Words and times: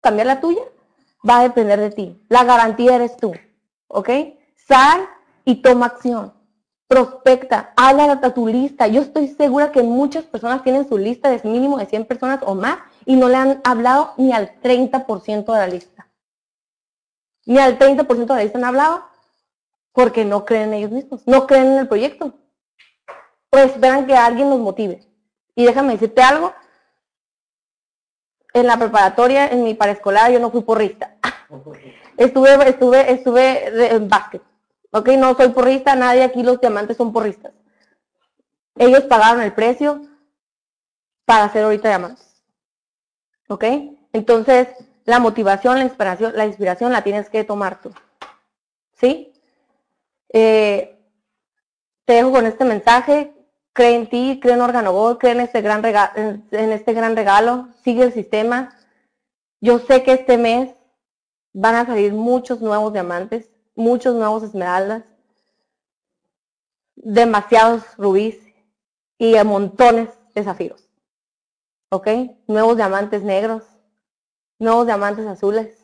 cambiar 0.00 0.26
la 0.26 0.40
tuya, 0.40 0.62
va 1.28 1.40
a 1.40 1.42
depender 1.42 1.80
de 1.80 1.90
ti. 1.90 2.20
La 2.28 2.44
garantía 2.44 2.96
eres 2.96 3.16
tú, 3.16 3.32
¿ok? 3.88 4.10
Sal 4.66 5.08
y 5.44 5.56
toma 5.56 5.86
acción. 5.86 6.32
Prospecta, 6.88 7.72
habla 7.76 8.18
a 8.20 8.34
tu 8.34 8.48
lista. 8.48 8.88
Yo 8.88 9.02
estoy 9.02 9.28
segura 9.28 9.70
que 9.70 9.82
muchas 9.82 10.24
personas 10.24 10.64
tienen 10.64 10.88
su 10.88 10.98
lista 10.98 11.30
de 11.30 11.40
mínimo 11.48 11.78
de 11.78 11.86
100 11.86 12.04
personas 12.06 12.40
o 12.42 12.54
más 12.54 12.78
y 13.04 13.16
no 13.16 13.28
le 13.28 13.36
han 13.36 13.60
hablado 13.64 14.14
ni 14.16 14.32
al 14.32 14.60
30% 14.60 15.52
de 15.52 15.58
la 15.58 15.66
lista. 15.68 16.08
Ni 17.46 17.58
al 17.58 17.78
30% 17.78 18.26
de 18.26 18.26
la 18.26 18.42
lista 18.42 18.58
han 18.58 18.64
hablado 18.64 19.04
porque 19.92 20.24
no 20.24 20.44
creen 20.44 20.68
en 20.70 20.74
ellos 20.74 20.90
mismos, 20.90 21.22
no 21.26 21.46
creen 21.46 21.66
en 21.66 21.78
el 21.78 21.88
proyecto. 21.88 22.34
Pues 23.50 23.66
esperan 23.66 24.06
que 24.06 24.16
alguien 24.16 24.50
los 24.50 24.58
motive. 24.58 25.06
Y 25.54 25.64
déjame 25.64 25.92
decirte 25.92 26.22
algo, 26.22 26.52
en 28.52 28.66
la 28.66 28.76
preparatoria, 28.76 29.48
en 29.48 29.62
mi 29.62 29.74
paraescolar, 29.74 30.30
yo 30.32 30.40
no 30.40 30.50
fui 30.50 30.62
porrista. 30.62 31.16
estuve, 32.16 32.68
estuve, 32.68 33.12
estuve 33.12 33.94
en 33.94 34.08
básquet. 34.08 34.42
Ok, 34.92 35.08
no 35.10 35.34
soy 35.34 35.50
porrista, 35.50 35.94
nadie 35.94 36.24
aquí 36.24 36.42
los 36.42 36.60
diamantes 36.60 36.96
son 36.96 37.12
porristas. 37.12 37.52
Ellos 38.76 39.02
pagaron 39.02 39.42
el 39.42 39.52
precio 39.52 40.02
para 41.24 41.44
hacer 41.44 41.64
ahorita 41.64 41.88
diamantes. 41.88 42.42
¿Ok? 43.48 43.64
Entonces, 44.12 44.68
la 45.04 45.20
motivación, 45.20 45.78
la 45.78 45.84
inspiración, 45.84 46.32
la 46.34 46.46
inspiración 46.46 46.92
la 46.92 47.02
tienes 47.02 47.28
que 47.30 47.44
tomar 47.44 47.80
tú. 47.80 47.92
¿Sí? 48.94 49.32
Eh, 50.32 50.98
te 52.04 52.14
dejo 52.14 52.32
con 52.32 52.46
este 52.46 52.64
mensaje 52.64 53.32
cree 53.72 53.96
en 53.96 54.08
ti, 54.08 54.38
cree 54.40 54.54
en 54.54 54.60
Organogol, 54.60 55.18
cree 55.18 55.32
en 55.32 55.40
este 55.40 55.60
gran 55.60 55.82
regalo, 55.82 56.12
en 56.16 56.72
este 56.72 56.92
gran 56.92 57.16
regalo, 57.16 57.68
sigue 57.82 58.04
el 58.04 58.12
sistema. 58.12 58.76
Yo 59.60 59.78
sé 59.78 60.02
que 60.02 60.12
este 60.12 60.38
mes 60.38 60.74
van 61.52 61.74
a 61.74 61.86
salir 61.86 62.12
muchos 62.12 62.60
nuevos 62.60 62.92
diamantes, 62.92 63.50
muchos 63.74 64.14
nuevos 64.14 64.42
esmeraldas, 64.42 65.04
demasiados 66.96 67.84
rubíes 67.96 68.38
y 69.18 69.34
montones 69.44 70.08
de 70.34 70.44
zafiros. 70.44 70.88
¿Ok? 71.90 72.08
Nuevos 72.46 72.76
diamantes 72.76 73.22
negros, 73.22 73.64
nuevos 74.58 74.86
diamantes 74.86 75.26
azules. 75.26 75.76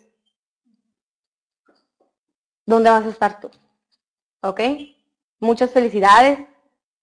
¿Dónde 2.64 2.90
vas 2.90 3.04
a 3.04 3.10
estar 3.10 3.40
tú? 3.40 3.50
¿Ok? 4.42 4.60
Muchas 5.40 5.70
felicidades. 5.70 6.55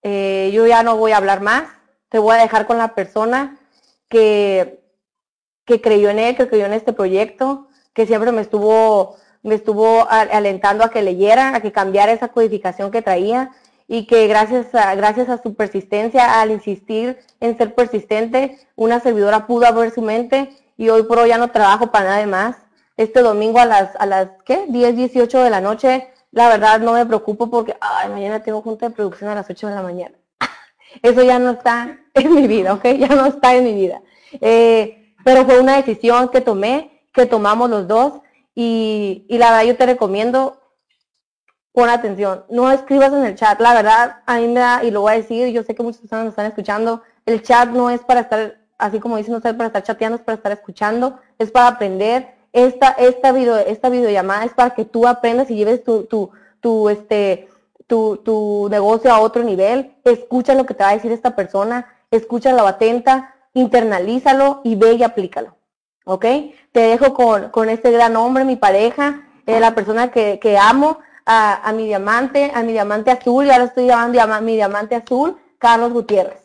Eh, 0.03 0.51
yo 0.53 0.67
ya 0.67 0.83
no 0.83 0.97
voy 0.97 1.13
a 1.13 1.17
hablar 1.17 1.41
más, 1.41 1.63
te 2.09 2.19
voy 2.19 2.35
a 2.35 2.41
dejar 2.41 2.67
con 2.67 2.77
la 2.77 2.93
persona 2.93 3.57
que, 4.09 4.83
que 5.65 5.81
creyó 5.81 6.09
en 6.09 6.19
él, 6.19 6.35
que 6.35 6.47
creyó 6.47 6.65
en 6.65 6.73
este 6.73 6.93
proyecto, 6.93 7.67
que 7.93 8.05
siempre 8.05 8.31
me 8.31 8.41
estuvo, 8.41 9.15
me 9.41 9.55
estuvo 9.55 10.07
alentando 10.09 10.83
a 10.83 10.89
que 10.89 11.01
leyera, 11.01 11.55
a 11.55 11.61
que 11.61 11.71
cambiara 11.71 12.11
esa 12.11 12.27
codificación 12.27 12.91
que 12.91 13.01
traía 13.01 13.51
y 13.87 14.05
que 14.05 14.27
gracias 14.27 14.73
a, 14.75 14.95
gracias 14.95 15.29
a 15.29 15.41
su 15.41 15.55
persistencia, 15.55 16.41
al 16.41 16.51
insistir 16.51 17.17
en 17.39 17.57
ser 17.57 17.73
persistente, 17.73 18.57
una 18.75 18.99
servidora 18.99 19.47
pudo 19.47 19.65
abrir 19.65 19.91
su 19.91 20.01
mente 20.01 20.49
y 20.77 20.89
hoy 20.89 21.03
por 21.03 21.19
hoy 21.19 21.29
ya 21.29 21.37
no 21.37 21.51
trabajo 21.51 21.91
para 21.91 22.09
nada 22.09 22.27
más. 22.27 22.57
Este 22.97 23.21
domingo 23.21 23.59
a 23.59 23.65
las, 23.65 23.95
a 23.95 24.05
las, 24.05 24.29
¿qué? 24.45 24.65
10, 24.67 24.95
18 24.95 25.43
de 25.43 25.49
la 25.49 25.61
noche 25.61 26.07
la 26.33 26.49
verdad 26.49 26.79
no 26.79 26.93
me 26.93 27.05
preocupo 27.05 27.49
porque, 27.49 27.77
ay, 27.79 28.09
mañana 28.09 28.41
tengo 28.41 28.61
junta 28.61 28.89
de 28.89 28.95
producción 28.95 29.29
a 29.29 29.35
las 29.35 29.49
8 29.49 29.67
de 29.67 29.75
la 29.75 29.83
mañana. 29.83 30.15
Eso 31.01 31.21
ya 31.21 31.37
no 31.37 31.51
está 31.51 31.99
en 32.15 32.35
mi 32.35 32.47
vida, 32.47 32.73
¿ok? 32.73 32.85
Ya 32.97 33.09
no 33.09 33.27
está 33.27 33.55
en 33.55 33.63
mi 33.63 33.73
vida. 33.75 34.01
Eh, 34.41 35.13
pero 35.23 35.45
fue 35.45 35.59
una 35.59 35.77
decisión 35.77 36.29
que 36.29 36.41
tomé, 36.41 37.05
que 37.13 37.27
tomamos 37.27 37.69
los 37.69 37.87
dos 37.87 38.13
y, 38.55 39.25
y 39.29 39.37
la 39.37 39.51
verdad 39.51 39.65
yo 39.65 39.77
te 39.77 39.85
recomiendo, 39.85 40.59
pon 41.71 41.89
atención, 41.89 42.45
no 42.49 42.71
escribas 42.71 43.13
en 43.13 43.25
el 43.25 43.35
chat, 43.35 43.61
la 43.61 43.75
verdad 43.75 44.23
a 44.25 44.37
mí 44.37 44.47
me 44.47 44.59
da, 44.59 44.83
y 44.83 44.89
lo 44.89 45.01
voy 45.01 45.13
a 45.13 45.15
decir, 45.15 45.49
yo 45.49 45.61
sé 45.61 45.75
que 45.75 45.83
muchas 45.83 46.01
personas 46.01 46.25
nos 46.25 46.31
están 46.31 46.47
escuchando, 46.47 47.03
el 47.27 47.43
chat 47.43 47.69
no 47.69 47.91
es 47.91 48.01
para 48.01 48.21
estar, 48.21 48.57
así 48.79 48.99
como 48.99 49.17
dicen, 49.17 49.33
no 49.33 49.37
es 49.37 49.43
para 49.43 49.67
estar 49.67 49.83
chateando, 49.83 50.17
es 50.17 50.23
para 50.23 50.35
estar 50.35 50.51
escuchando, 50.51 51.19
es 51.37 51.51
para 51.51 51.67
aprender, 51.67 52.35
esta, 52.53 52.89
esta, 52.89 53.31
video, 53.31 53.57
esta 53.57 53.89
videollamada 53.89 54.45
es 54.45 54.53
para 54.53 54.69
que 54.75 54.85
tú 54.85 55.07
aprendas 55.07 55.49
y 55.49 55.55
lleves 55.55 55.83
tu, 55.83 56.07
tu, 56.61 56.89
este, 56.89 57.49
tu, 57.87 58.17
tu 58.17 58.67
negocio 58.69 59.11
a 59.11 59.19
otro 59.19 59.43
nivel. 59.43 59.95
Escucha 60.05 60.53
lo 60.53 60.65
que 60.65 60.75
te 60.75 60.83
va 60.83 60.91
a 60.91 60.95
decir 60.95 61.11
esta 61.11 61.35
persona, 61.35 61.87
escúchalo 62.11 62.65
atenta, 62.67 63.35
internalízalo 63.53 64.61
y 64.63 64.75
ve 64.75 64.93
y 64.93 65.03
aplícalo. 65.03 65.55
¿Ok? 66.05 66.25
Te 66.71 66.81
dejo 66.81 67.13
con, 67.13 67.49
con 67.49 67.69
este 67.69 67.91
gran 67.91 68.15
hombre, 68.15 68.45
mi 68.45 68.55
pareja, 68.55 69.27
eh, 69.45 69.59
la 69.59 69.73
persona 69.73 70.11
que, 70.11 70.39
que 70.39 70.57
amo, 70.57 70.99
a, 71.25 71.67
a, 71.67 71.71
mi 71.71 71.85
diamante, 71.85 72.51
a 72.53 72.63
mi 72.63 72.73
diamante 72.73 73.09
azul, 73.09 73.45
y 73.45 73.49
ahora 73.49 73.65
estoy 73.65 73.87
llamando 73.87 74.21
a 74.21 74.41
mi 74.41 74.55
diamante 74.55 74.95
azul, 74.95 75.37
Carlos 75.57 75.93
Gutiérrez. 75.93 76.42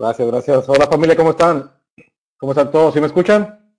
Gracias, 0.00 0.28
gracias. 0.28 0.66
Hola 0.66 0.86
familia, 0.86 1.14
¿cómo 1.14 1.32
están? 1.32 1.70
¿Cómo 2.38 2.52
están 2.52 2.70
todos? 2.70 2.94
¿Sí 2.94 3.00
me 3.02 3.06
escuchan? 3.06 3.70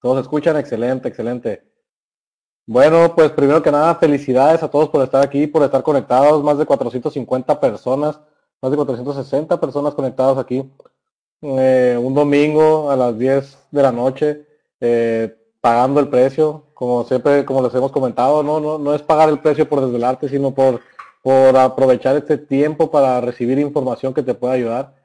¿Todos 0.00 0.22
escuchan? 0.22 0.56
Excelente, 0.56 1.06
excelente. 1.06 1.62
Bueno, 2.66 3.14
pues 3.14 3.30
primero 3.30 3.62
que 3.62 3.70
nada, 3.70 3.94
felicidades 3.94 4.64
a 4.64 4.68
todos 4.68 4.88
por 4.88 5.00
estar 5.04 5.22
aquí, 5.22 5.46
por 5.46 5.62
estar 5.62 5.80
conectados. 5.84 6.42
Más 6.42 6.58
de 6.58 6.66
450 6.66 7.60
personas, 7.60 8.18
más 8.60 8.72
de 8.72 8.76
460 8.76 9.60
personas 9.60 9.94
conectadas 9.94 10.38
aquí. 10.38 10.68
Eh, 11.42 11.96
un 12.02 12.14
domingo 12.14 12.90
a 12.90 12.96
las 12.96 13.16
10 13.16 13.58
de 13.70 13.82
la 13.82 13.92
noche, 13.92 14.44
eh, 14.80 15.32
pagando 15.60 16.00
el 16.00 16.08
precio. 16.08 16.64
Como 16.74 17.04
siempre, 17.04 17.44
como 17.44 17.62
les 17.62 17.72
hemos 17.76 17.92
comentado, 17.92 18.42
no, 18.42 18.58
no, 18.58 18.76
no 18.76 18.92
es 18.92 19.02
pagar 19.02 19.28
el 19.28 19.38
precio 19.38 19.68
por 19.68 19.82
desvelarte, 19.82 20.28
sino 20.28 20.52
por, 20.52 20.80
por 21.22 21.56
aprovechar 21.56 22.16
este 22.16 22.38
tiempo 22.38 22.90
para 22.90 23.20
recibir 23.20 23.60
información 23.60 24.12
que 24.12 24.24
te 24.24 24.34
pueda 24.34 24.54
ayudar. 24.54 25.01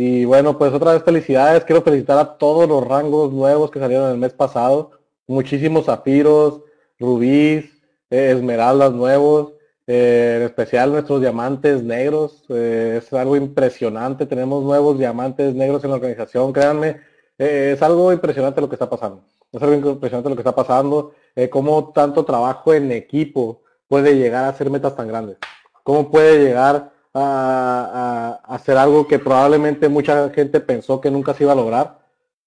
Y 0.00 0.24
bueno, 0.26 0.56
pues 0.56 0.72
otra 0.72 0.92
vez 0.92 1.02
felicidades. 1.02 1.64
Quiero 1.64 1.82
felicitar 1.82 2.20
a 2.20 2.38
todos 2.38 2.68
los 2.68 2.86
rangos 2.86 3.32
nuevos 3.32 3.68
que 3.68 3.80
salieron 3.80 4.08
el 4.12 4.16
mes 4.16 4.32
pasado. 4.32 4.92
Muchísimos 5.26 5.86
zafiros, 5.86 6.62
rubíes, 7.00 7.64
eh, 8.08 8.30
esmeraldas 8.30 8.92
nuevos, 8.92 9.54
eh, 9.88 10.34
en 10.36 10.42
especial 10.44 10.92
nuestros 10.92 11.20
diamantes 11.20 11.82
negros. 11.82 12.44
Eh, 12.48 13.00
es 13.02 13.12
algo 13.12 13.34
impresionante. 13.34 14.24
Tenemos 14.24 14.62
nuevos 14.62 14.96
diamantes 15.00 15.52
negros 15.56 15.82
en 15.82 15.90
la 15.90 15.96
organización. 15.96 16.52
Créanme, 16.52 17.00
es 17.36 17.82
algo 17.82 18.12
impresionante 18.12 18.60
lo 18.60 18.68
que 18.68 18.76
está 18.76 18.88
pasando. 18.88 19.24
Es 19.50 19.60
algo 19.60 19.90
impresionante 19.90 20.30
lo 20.30 20.36
que 20.36 20.42
está 20.42 20.54
pasando. 20.54 21.12
cómo 21.50 21.90
tanto 21.92 22.24
trabajo 22.24 22.72
en 22.72 22.92
equipo 22.92 23.62
puede 23.88 24.14
llegar 24.14 24.44
a 24.44 24.50
hacer 24.50 24.70
metas 24.70 24.94
tan 24.94 25.08
grandes. 25.08 25.38
Cómo 25.82 26.08
puede 26.08 26.38
llegar 26.38 26.92
a, 27.20 28.40
hacer 28.44 28.76
algo 28.76 29.06
que 29.06 29.18
probablemente 29.18 29.88
mucha 29.88 30.30
gente 30.30 30.60
pensó 30.60 31.00
que 31.00 31.10
nunca 31.10 31.34
se 31.34 31.44
iba 31.44 31.52
a 31.52 31.56
lograr 31.56 31.98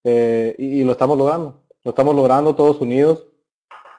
eh, 0.04 0.56
y, 0.58 0.84
lo 0.84 0.94
estamos 0.94 1.18
logrando. 1.18 1.62
Lo 1.84 1.92
estamos 1.92 2.16
logrando 2.16 2.56
todos 2.56 2.80
unidos, 2.82 3.26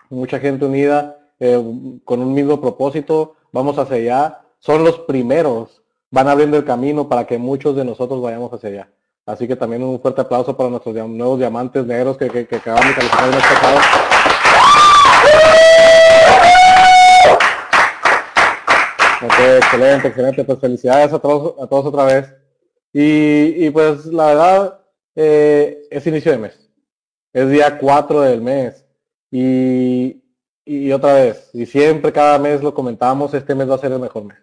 mucha 0.09 0.38
gente 0.38 0.65
unida 0.65 1.19
eh, 1.41 1.61
con 2.05 2.21
un 2.21 2.32
mismo 2.32 2.61
propósito. 2.61 3.34
Vamos 3.53 3.78
hacia 3.78 3.97
allá. 3.97 4.41
Son 4.59 4.84
los 4.84 5.00
primeros, 5.00 5.82
van 6.11 6.28
abriendo 6.28 6.56
el 6.56 6.65
camino 6.65 7.09
para 7.09 7.27
que 7.27 7.38
muchos 7.38 7.75
de 7.75 7.84
nosotros 7.84 8.22
vayamos 8.22 8.53
hacia 8.53 8.69
allá. 8.69 8.88
Así 9.27 9.47
que 9.47 9.56
también 9.56 9.84
un 9.84 10.00
fuerte 10.00 10.21
aplauso 10.21 10.56
para 10.56 10.69
nuestros 10.71 10.94
nuevos 10.94 11.38
diamantes 11.38 11.87
negros 11.87 12.16
que, 12.16 12.28
que, 12.28 12.56
acaban 12.56 12.88
de 12.88 12.94
calificar 12.94 13.25
el 13.28 13.34
mes 13.34 13.44
Ok, 19.25 19.35
excelente, 19.57 20.09
excelente. 20.09 20.45
Pues 20.45 20.59
felicidades 20.59 21.13
a 21.13 21.19
todos, 21.21 21.55
a 21.63 21.67
todos 21.69 21.87
otra 21.87 22.05
vez. 22.05 22.35
Y, 22.93 23.71
pues 23.71 24.07
la 24.07 24.27
verdad, 24.27 24.81
eh, 25.15 25.87
es 25.91 26.07
inicio 26.07 26.33
de 26.33 26.39
mes. 26.39 26.71
Es 27.33 27.49
día 27.49 27.79
4 27.79 28.21
del 28.23 28.41
mes. 28.41 28.85
Y, 29.31 30.23
y 30.65 30.93
otra 30.93 31.15
vez, 31.15 31.51
y 31.55 31.67
siempre 31.67 32.13
cada 32.13 32.39
mes 32.39 32.63
lo 32.63 32.75
comentamos, 32.75 33.33
este 33.35 33.55
mes 33.55 33.71
va 33.71 33.77
a 33.77 33.79
ser 33.79 33.93
el 33.93 34.01
mejor 34.01 34.25
mes. 34.25 34.39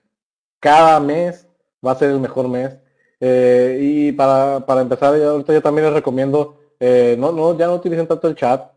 Cada 0.60 1.00
mes 1.00 1.48
va 1.86 1.92
a 1.92 1.96
ser 1.96 2.12
el 2.12 2.20
mejor 2.20 2.48
mes. 2.48 2.78
Eh, 3.20 3.80
y 3.82 4.12
para, 4.14 4.66
para 4.66 4.82
empezar, 4.82 5.14
ahorita 5.14 5.54
yo 5.54 5.62
también 5.62 5.86
les 5.88 5.94
recomiendo, 5.94 6.58
eh, 6.80 7.16
no, 7.20 7.32
no, 7.32 7.58
ya 7.58 7.68
no 7.68 7.76
utilicen 7.76 8.08
tanto 8.08 8.28
el 8.28 8.36
chat. 8.36 8.72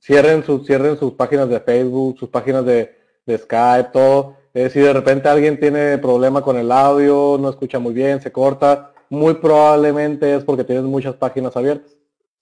cierren, 0.00 0.44
sus, 0.44 0.66
cierren 0.66 0.96
sus 0.98 1.12
páginas 1.12 1.48
de 1.48 1.60
Facebook, 1.60 2.18
sus 2.18 2.30
páginas 2.30 2.64
de, 2.64 2.96
de 3.26 3.38
Skype, 3.38 3.90
todo. 3.92 4.35
Si 4.56 4.80
de 4.80 4.92
repente 4.92 5.28
alguien 5.28 5.60
tiene 5.60 5.98
problema 5.98 6.40
con 6.40 6.56
el 6.56 6.72
audio, 6.72 7.36
no 7.38 7.50
escucha 7.50 7.78
muy 7.78 7.92
bien, 7.92 8.22
se 8.22 8.32
corta, 8.32 8.90
muy 9.10 9.34
probablemente 9.34 10.34
es 10.34 10.44
porque 10.44 10.64
tienes 10.64 10.84
muchas 10.84 11.14
páginas 11.14 11.56
abiertas. 11.56 11.92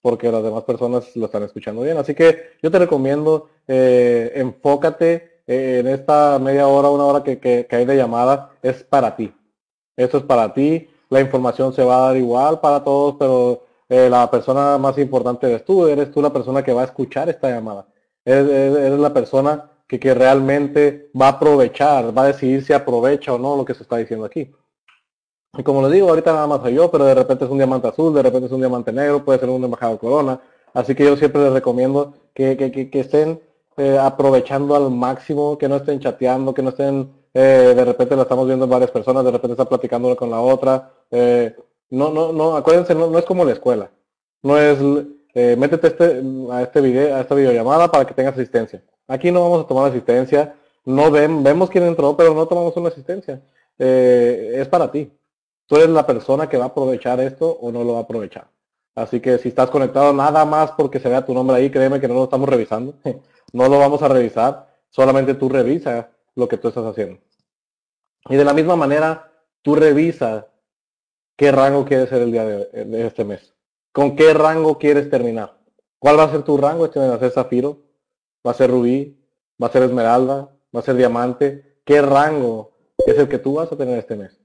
porque 0.01 0.31
las 0.31 0.43
demás 0.43 0.65
personas 0.65 1.17
lo 1.17 1.27
están 1.27 1.45
escuchando 1.45 1.81
bien. 1.83 1.97
Así 1.97 2.15
que 2.15 2.53
yo 2.63 2.71
te 2.71 2.79
recomiendo, 2.79 3.49
eh, 3.67 4.33
enfócate 4.35 5.41
eh, 5.47 5.79
en 5.81 5.87
esta 5.89 6.39
media 6.39 6.69
hora, 6.69 6.91
una 6.91 7.05
hora 7.05 7.25
que, 7.25 7.39
que, 7.41 7.67
hay 7.71 7.85
de 7.87 7.97
llamada, 7.97 8.51
es 8.63 8.85
para 8.85 9.17
ti. 9.17 9.33
Esto 9.97 10.19
es 10.19 10.25
para 10.25 10.53
ti. 10.53 10.89
La 11.09 11.21
información 11.21 11.73
se 11.73 11.83
va 11.83 11.97
a 11.97 12.09
dar 12.09 12.17
igual 12.19 12.61
para 12.61 12.85
todos, 12.85 13.17
pero 13.19 13.65
eh, 13.89 14.09
la 14.11 14.31
persona 14.31 14.77
más 14.79 14.99
importante 14.99 15.47
eres 15.47 15.65
tú. 15.65 15.87
Eres 15.87 16.11
tú 16.11 16.21
la 16.21 16.33
persona 16.33 16.63
que 16.63 16.73
va 16.75 16.83
a 16.83 16.87
escuchar 16.87 17.29
esta 17.31 17.51
llamada. 17.51 17.87
Eres, 18.25 18.99
la 18.99 19.13
persona 19.13 19.71
que, 19.99 20.01
que 20.01 20.15
realmente 20.15 21.11
va 21.21 21.27
a 21.27 21.31
aprovechar, 21.31 22.17
va 22.17 22.23
a 22.23 22.27
decidir 22.27 22.65
si 22.65 22.73
aprovecha 22.73 23.33
o 23.33 23.39
no 23.39 23.57
lo 23.57 23.65
que 23.65 23.75
se 23.75 23.83
está 23.83 23.97
diciendo 23.97 24.25
aquí. 24.25 24.53
Y 25.57 25.63
como 25.63 25.83
les 25.83 25.93
digo, 25.93 26.09
ahorita 26.09 26.33
nada 26.33 26.47
más 26.47 26.61
soy 26.63 26.75
yo, 26.75 26.91
pero 26.91 27.05
de 27.05 27.15
repente 27.15 27.45
es 27.45 27.51
un 27.51 27.59
diamante 27.59 27.89
azul, 27.89 28.13
de 28.13 28.23
repente 28.23 28.47
es 28.47 28.53
un 28.53 28.61
diamante 28.61 28.93
negro, 28.93 29.25
puede 29.25 29.39
ser 29.39 29.49
un 29.49 29.63
embajador 29.63 29.99
corona. 29.99 30.41
Así 30.73 30.95
que 30.95 31.05
yo 31.05 31.17
siempre 31.17 31.43
les 31.43 31.53
recomiendo 31.53 32.15
que, 32.35 32.91
estén 32.93 33.41
eh, 33.77 33.99
aprovechando 33.99 34.75
al 34.75 34.91
máximo, 34.91 35.57
que 35.57 35.69
no 35.69 35.77
estén 35.77 36.01
chateando, 36.01 36.53
que 36.53 36.63
no 36.63 36.71
estén, 36.71 37.13
eh, 37.33 37.73
de 37.77 37.85
repente 37.85 38.17
lo 38.17 38.23
estamos 38.23 38.47
viendo 38.47 38.65
en 38.65 38.71
varias 38.71 38.91
personas, 38.91 39.25
de 39.25 39.31
repente 39.31 39.53
está 39.53 39.65
platicando 39.65 40.09
una 40.09 40.17
con 40.17 40.31
la 40.31 40.41
otra. 40.41 40.91
Eh, 41.11 41.55
no, 41.91 42.11
no, 42.11 42.33
no, 42.33 42.57
acuérdense, 42.57 42.95
no, 42.95 43.09
no, 43.09 43.19
es 43.19 43.25
como 43.25 43.45
la 43.45 43.53
escuela. 43.53 43.91
No 44.43 44.59
es, 44.59 44.79
métete 45.35 45.87
este, 45.89 46.23
a 46.51 46.63
este 46.63 46.81
video, 46.81 47.17
a 47.17 47.21
esta 47.21 47.35
videollamada 47.35 47.89
para 47.91 48.05
que 48.05 48.15
tengas 48.15 48.35
asistencia. 48.35 48.83
Aquí 49.09 49.31
no 49.31 49.43
vamos 49.43 49.65
a 49.65 49.69
tomar 49.69 49.91
asistencia, 49.91 50.55
no 50.85 51.11
ven, 51.11 51.43
vemos 51.43 51.71
quién 51.71 51.85
entró, 51.85 52.17
pero 52.17 52.35
no 52.35 52.47
tomamos 52.47 52.77
una 52.77 52.89
asistencia. 52.89 53.43
es 53.79 54.69
para 54.69 54.91
ti 54.91 55.11
tú 55.67 55.77
eres 55.77 55.91
la 55.91 56.07
persona 56.07 56.49
que 56.49 56.57
va 56.57 56.65
a 56.65 56.69
aprovechar 56.69 57.21
esto 57.21 57.51
o 57.51 57.73
no 57.73 57.85
lo 57.85 57.95
va 57.95 58.01
a 58.01 58.03
aprovechar. 58.03 58.49
Así 58.95 59.21
que 59.21 59.39
si 59.39 59.49
estás 59.49 59.71
conectado 59.71 60.13
nada 60.13 60.45
más 60.45 60.73
porque 60.73 61.01
se 61.01 61.09
vea 61.09 61.25
tu 61.25 61.35
nombre 61.35 61.57
ahí, 61.57 61.71
créeme 61.71 62.01
que 62.01 62.09
no 62.09 62.15
lo 62.15 62.25
estamos 62.25 62.49
revisando. 62.49 62.95
no 63.53 63.69
lo 63.69 63.79
vamos 63.79 64.03
a 64.03 64.09
revisar. 64.09 64.69
Solamente 64.91 65.35
tú 65.35 65.49
revisa 65.49 66.11
lo 66.37 66.49
que 66.49 66.59
tú 66.59 66.69
estás 66.69 66.85
haciendo. 66.85 67.21
Y 68.29 68.37
de 68.37 68.45
la 68.45 68.55
misma 68.55 68.77
manera, 68.77 69.33
tú 69.63 69.75
revisa 69.75 70.47
qué 71.37 71.51
rango 71.51 71.85
quieres 71.85 72.09
ser 72.09 72.23
el 72.23 72.31
día 72.31 72.45
de, 72.45 73.07
este 73.07 73.25
mes. 73.25 73.53
¿Con 73.93 74.15
qué 74.15 74.33
rango 74.33 74.79
quieres 74.79 75.11
terminar? 75.11 75.59
¿Cuál 75.99 76.19
va 76.19 76.25
a 76.25 76.31
ser 76.31 76.43
tu 76.43 76.57
rango? 76.57 76.85
Este 76.85 77.01
va 77.01 77.15
a 77.15 77.19
ser 77.19 77.33
zafiro, 77.33 77.79
va 78.47 78.51
a 78.51 78.55
ser 78.55 78.71
rubí, 78.71 79.17
va 79.63 79.69
a 79.69 79.73
ser 79.73 79.83
esmeralda, 79.83 80.51
va 80.75 80.81
a 80.81 80.83
ser 80.83 80.97
diamante. 80.97 81.79
¿Qué 81.85 82.01
rango 82.03 82.73
es 83.07 83.19
el 83.19 83.29
que 83.29 83.39
tú 83.39 83.55
vas 83.55 83.71
a 83.71 83.77
tener 83.77 83.99
este 83.99 84.17
mes? 84.17 84.39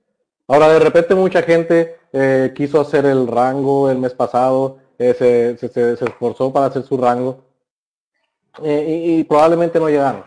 Ahora, 0.48 0.70
de 0.70 0.80
repente 0.80 1.14
mucha 1.16 1.42
gente 1.44 1.98
eh, 2.12 2.52
quiso 2.56 2.82
hacer 2.82 3.06
el 3.06 3.28
rango 3.28 3.90
el 3.90 4.00
mes 4.00 4.14
pasado, 4.14 4.78
eh, 4.98 5.14
se, 5.14 5.94
esforzó 5.94 6.52
para 6.52 6.66
hacer 6.66 6.84
su 6.84 6.98
rango 6.98 7.46
eh, 8.64 9.18
y, 9.20 9.24
probablemente 9.24 9.80
no 9.80 9.90
llegaron. 9.90 10.24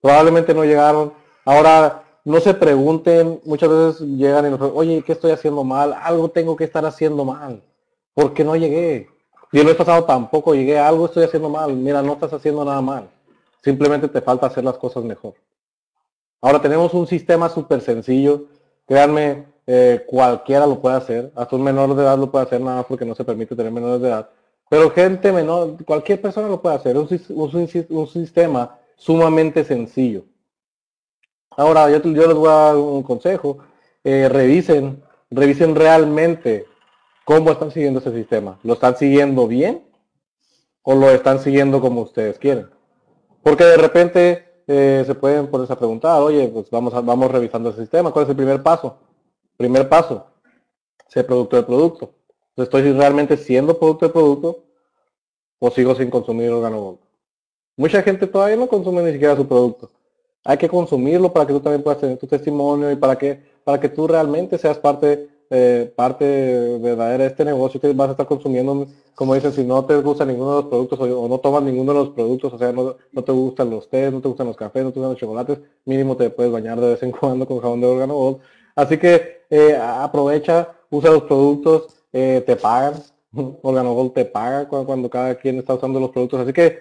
Probablemente 0.00 0.52
no 0.52 0.64
llegaron. 0.64 1.12
Ahora, 1.44 2.02
no 2.24 2.40
se 2.40 2.54
pregunten, 2.54 3.40
muchas 3.44 3.68
veces 3.68 4.00
llegan 4.00 4.46
y 4.46 4.50
nos 4.50 4.58
preguntan, 4.58 4.80
oye, 4.80 5.02
¿qué 5.06 5.12
estoy 5.12 5.30
haciendo 5.30 5.64
mal? 5.64 5.94
Algo 6.02 6.28
tengo 6.28 6.56
que 6.56 6.64
estar 6.64 6.84
haciendo 6.84 7.24
mal. 7.24 7.62
¿Por 8.14 8.34
qué 8.34 8.44
no 8.44 8.56
llegué? 8.56 9.08
Y 9.52 9.60
el 9.60 9.66
mes 9.66 9.76
pasado 9.76 10.04
tampoco 10.04 10.54
llegué, 10.54 10.78
algo 10.78 11.06
estoy 11.06 11.24
haciendo 11.24 11.48
mal. 11.48 11.74
Mira, 11.74 12.02
no 12.02 12.14
estás 12.14 12.32
haciendo 12.32 12.64
nada 12.64 12.80
mal. 12.80 13.08
Simplemente 13.62 14.08
te 14.08 14.20
falta 14.20 14.46
hacer 14.46 14.64
las 14.64 14.78
cosas 14.78 15.04
mejor. 15.04 15.34
Ahora 16.40 16.60
tenemos 16.60 16.94
un 16.94 17.06
sistema 17.06 17.48
súper 17.48 17.82
sencillo. 17.82 18.46
Créanme, 18.86 19.44
eh, 19.66 20.04
cualquiera 20.06 20.66
lo 20.66 20.80
puede 20.80 20.96
hacer, 20.96 21.32
hasta 21.36 21.54
un 21.54 21.62
menor 21.62 21.94
de 21.94 22.02
edad 22.02 22.18
lo 22.18 22.30
puede 22.30 22.44
hacer 22.44 22.60
nada 22.60 22.78
más 22.78 22.86
porque 22.86 23.04
no 23.04 23.14
se 23.14 23.24
permite 23.24 23.54
tener 23.54 23.70
menores 23.70 24.02
de 24.02 24.08
edad, 24.08 24.28
pero 24.68 24.90
gente 24.90 25.30
menor, 25.30 25.84
cualquier 25.84 26.20
persona 26.20 26.48
lo 26.48 26.60
puede 26.60 26.74
hacer, 26.74 26.96
es 26.96 27.30
un, 27.30 28.08
sistema 28.08 28.76
sumamente 28.96 29.64
sencillo. 29.64 30.24
Ahora, 31.50 31.88
yo, 31.90 32.02
yo, 32.02 32.26
les 32.26 32.34
voy 32.34 32.48
a 32.48 32.52
dar 32.52 32.76
un 32.76 33.02
consejo, 33.04 33.58
eh, 34.02 34.28
revisen, 34.28 35.00
revisen 35.30 35.76
realmente 35.76 36.66
cómo 37.24 37.50
están 37.50 37.70
siguiendo 37.70 38.00
ese 38.00 38.12
sistema, 38.12 38.58
¿lo 38.62 38.74
están 38.74 38.96
siguiendo 38.96 39.46
bien 39.46 39.84
o 40.82 40.94
lo 40.94 41.10
están 41.10 41.40
siguiendo 41.40 41.80
como 41.80 42.02
ustedes 42.02 42.38
quieren? 42.38 42.68
Porque 43.42 43.64
de 43.64 43.76
repente 43.76 44.52
eh, 44.66 45.02
se 45.06 45.14
pueden 45.14 45.48
ponerse 45.48 45.72
a 45.72 45.78
preguntar, 45.78 46.20
oye, 46.20 46.48
pues 46.48 46.70
vamos, 46.70 46.92
vamos 47.04 47.30
revisando 47.30 47.70
el 47.70 47.76
sistema, 47.76 48.10
¿cuál 48.10 48.24
es 48.24 48.30
el 48.30 48.36
primer 48.36 48.62
paso? 48.62 48.98
Primer 49.56 49.88
paso, 49.88 50.26
ser 51.08 51.26
producto 51.26 51.56
del 51.56 51.66
producto. 51.66 52.14
¿Estoy 52.56 52.92
realmente 52.92 53.36
siendo 53.36 53.78
producto 53.78 54.06
del 54.06 54.12
producto 54.12 54.64
o 55.58 55.70
sigo 55.70 55.94
sin 55.94 56.10
consumir 56.10 56.50
organo 56.50 56.98
Mucha 57.76 58.02
gente 58.02 58.26
todavía 58.26 58.56
no 58.56 58.68
consume 58.68 59.02
ni 59.02 59.12
siquiera 59.12 59.34
su 59.36 59.46
producto. 59.46 59.90
Hay 60.44 60.58
que 60.58 60.68
consumirlo 60.68 61.32
para 61.32 61.46
que 61.46 61.52
tú 61.52 61.60
también 61.60 61.82
puedas 61.82 62.00
tener 62.00 62.18
tu 62.18 62.26
testimonio 62.26 62.90
y 62.90 62.96
para 62.96 63.16
que, 63.16 63.40
para 63.64 63.80
que 63.80 63.88
tú 63.88 64.06
realmente 64.06 64.58
seas 64.58 64.78
parte, 64.78 65.28
eh, 65.54 65.92
parte 65.94 66.78
verdadera 66.78 67.24
de 67.24 67.30
este 67.30 67.44
negocio 67.44 67.78
que 67.78 67.92
vas 67.92 68.08
a 68.08 68.12
estar 68.12 68.26
consumiendo. 68.26 68.86
Como 69.14 69.34
dicen, 69.34 69.52
si 69.52 69.62
no 69.64 69.84
te 69.84 69.96
gusta 70.00 70.24
ninguno 70.24 70.56
de 70.56 70.62
los 70.62 70.70
productos 70.70 70.98
o, 71.00 71.28
no 71.28 71.38
tomas 71.40 71.62
ninguno 71.62 71.92
de 71.92 71.98
los 71.98 72.08
productos, 72.10 72.54
o 72.54 72.58
sea, 72.58 72.72
no, 72.72 72.94
te 73.22 73.32
gustan 73.32 73.68
los 73.68 73.86
tés, 73.90 74.10
no 74.10 74.22
te 74.22 74.28
gustan 74.28 74.46
los 74.46 74.56
cafés, 74.56 74.82
no 74.82 74.90
te 74.92 74.98
gustan 74.98 75.10
los 75.10 75.20
chocolates, 75.20 75.58
mínimo 75.84 76.16
te 76.16 76.30
puedes 76.30 76.50
bañar 76.50 76.80
de 76.80 76.88
vez 76.88 77.02
en 77.02 77.10
cuando 77.20 77.46
con 77.46 77.60
jabón 77.60 77.82
de 77.82 77.86
órgano 77.86 78.40
Así 78.74 78.96
que 78.96 79.42
eh, 79.50 79.76
aprovecha, 79.76 80.74
usa 80.90 81.10
los 81.10 81.24
productos, 81.24 81.88
eh, 82.14 82.42
te 82.46 82.56
pagan, 82.56 82.94
Organogold 83.62 84.14
te 84.14 84.24
paga 84.24 84.66
cuando, 84.66 85.10
cada 85.10 85.34
quien 85.34 85.58
está 85.58 85.74
usando 85.74 86.00
los 86.00 86.10
productos. 86.10 86.40
Así 86.40 86.52
que 86.54 86.80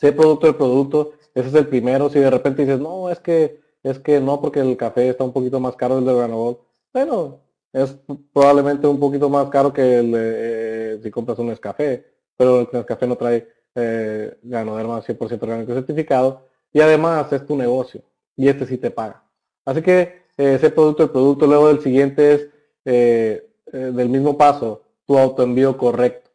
sé 0.00 0.12
producto 0.12 0.46
del 0.46 0.56
producto, 0.56 1.12
ese 1.34 1.48
es 1.48 1.54
el 1.54 1.68
primero. 1.68 2.08
Si 2.08 2.18
de 2.18 2.30
repente 2.30 2.62
dices, 2.64 2.80
no, 2.80 3.10
es 3.10 3.20
que 3.20 3.60
es 3.82 3.98
que 3.98 4.18
no, 4.20 4.40
porque 4.40 4.60
el 4.60 4.76
café 4.78 5.10
está 5.10 5.24
un 5.24 5.32
poquito 5.32 5.60
más 5.60 5.76
caro 5.76 5.96
del 5.96 6.06
de 6.06 6.12
Organogold. 6.12 6.56
Bueno, 6.94 7.45
es 7.76 7.96
probablemente 8.32 8.86
un 8.86 8.98
poquito 8.98 9.28
más 9.28 9.48
caro 9.50 9.72
que 9.72 9.98
el 9.98 10.12
eh, 10.16 11.00
si 11.02 11.10
compras 11.10 11.38
un 11.38 11.48
Nescafé, 11.48 12.06
pero 12.36 12.60
el 12.60 12.68
Nescafé 12.72 13.06
no 13.06 13.16
trae 13.16 13.46
eh, 13.74 14.38
Ganoderma 14.42 15.02
100% 15.02 15.42
orgánico 15.42 15.74
certificado 15.74 16.46
y 16.72 16.80
además 16.80 17.30
es 17.32 17.44
tu 17.44 17.54
negocio 17.54 18.02
y 18.34 18.48
este 18.48 18.66
sí 18.66 18.78
te 18.78 18.90
paga. 18.90 19.22
Así 19.66 19.82
que 19.82 20.22
ese 20.36 20.70
producto, 20.70 21.02
el 21.02 21.10
producto, 21.10 21.46
luego 21.46 21.68
del 21.68 21.80
siguiente 21.80 22.34
es 22.34 22.48
eh, 22.84 23.46
eh, 23.72 23.76
del 23.76 24.08
mismo 24.08 24.38
paso, 24.38 24.82
tu 25.06 25.18
autoenvío 25.18 25.76
correcto. 25.76 26.30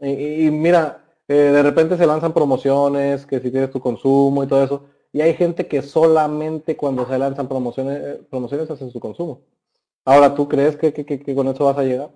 Y, 0.00 0.50
mira, 0.50 1.04
eh, 1.28 1.34
de 1.34 1.62
repente 1.62 1.96
se 1.96 2.06
lanzan 2.06 2.32
promociones, 2.32 3.26
que 3.26 3.40
si 3.40 3.50
tienes 3.50 3.70
tu 3.70 3.80
consumo 3.80 4.42
y 4.42 4.46
todo 4.46 4.64
eso, 4.64 4.84
y 5.12 5.20
hay 5.20 5.34
gente 5.34 5.66
que 5.68 5.82
solamente 5.82 6.76
cuando 6.76 7.06
se 7.06 7.18
lanzan 7.18 7.48
promociones, 7.48 8.18
promociones 8.30 8.70
hacen 8.70 8.90
su 8.90 8.98
consumo. 8.98 9.42
Ahora, 10.04 10.34
¿tú 10.34 10.48
crees 10.48 10.76
que, 10.76 11.34
con 11.34 11.48
eso 11.48 11.64
vas 11.64 11.78
a 11.78 11.84
llegar? 11.84 12.10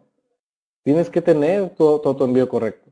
Tienes 0.83 1.11
que 1.11 1.23
tener 1.23 1.71
tu, 1.71 1.99
tu 1.99 2.09
autoenvío 2.09 2.49
correcto. 2.49 2.91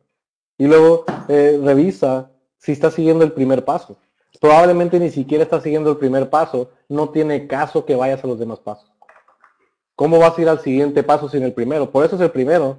Y 0.59 0.67
luego 0.67 1.05
revisa 1.29 2.31
si 2.59 2.73
estás 2.73 2.95
siguiendo 2.95 3.25
el 3.25 3.33
primer 3.33 3.65
paso 3.65 3.99
probablemente 4.41 4.99
ni 4.99 5.11
siquiera 5.11 5.45
estás 5.45 5.63
siguiendo 5.63 5.91
el 5.91 5.97
primer 5.97 6.29
paso, 6.29 6.71
no 6.89 7.09
tiene 7.09 7.47
caso 7.47 7.85
que 7.85 7.97
vayas 7.97 8.23
a 8.23 8.27
los 8.27 8.39
demás 8.39 8.59
pasos. 8.61 8.91
¿Cómo 9.97 10.19
vas 10.19 10.37
a 10.37 10.43
ir 10.43 10.49
al 10.49 10.61
siguiente 10.61 11.03
paso 11.03 11.29
sin 11.29 11.45
el 11.45 11.53
primero? 11.53 11.91
Por 11.91 12.05
eso 12.05 12.17
es 12.17 12.23
el 12.23 12.31
primero. 12.31 12.79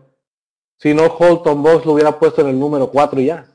Si 0.77 0.93
no, 0.93 1.05
Holton 1.05 1.63
Box 1.63 1.86
lo 1.86 1.93
hubiera 1.93 2.19
puesto 2.19 2.41
en 2.41 2.50
el 2.50 2.60
número 2.60 2.91
4 2.91 3.19
y 3.22 3.25
ya. 3.25 3.48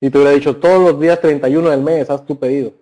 Y 0.00 0.08
te 0.08 0.18
hubiera 0.18 0.32
dicho, 0.32 0.56
todos 0.56 0.80
los 0.80 1.00
días 1.00 1.20
31 1.20 1.70
del 1.70 1.82
mes, 1.82 2.08
haz 2.08 2.24
tu 2.24 2.38
pedido. 2.38 2.72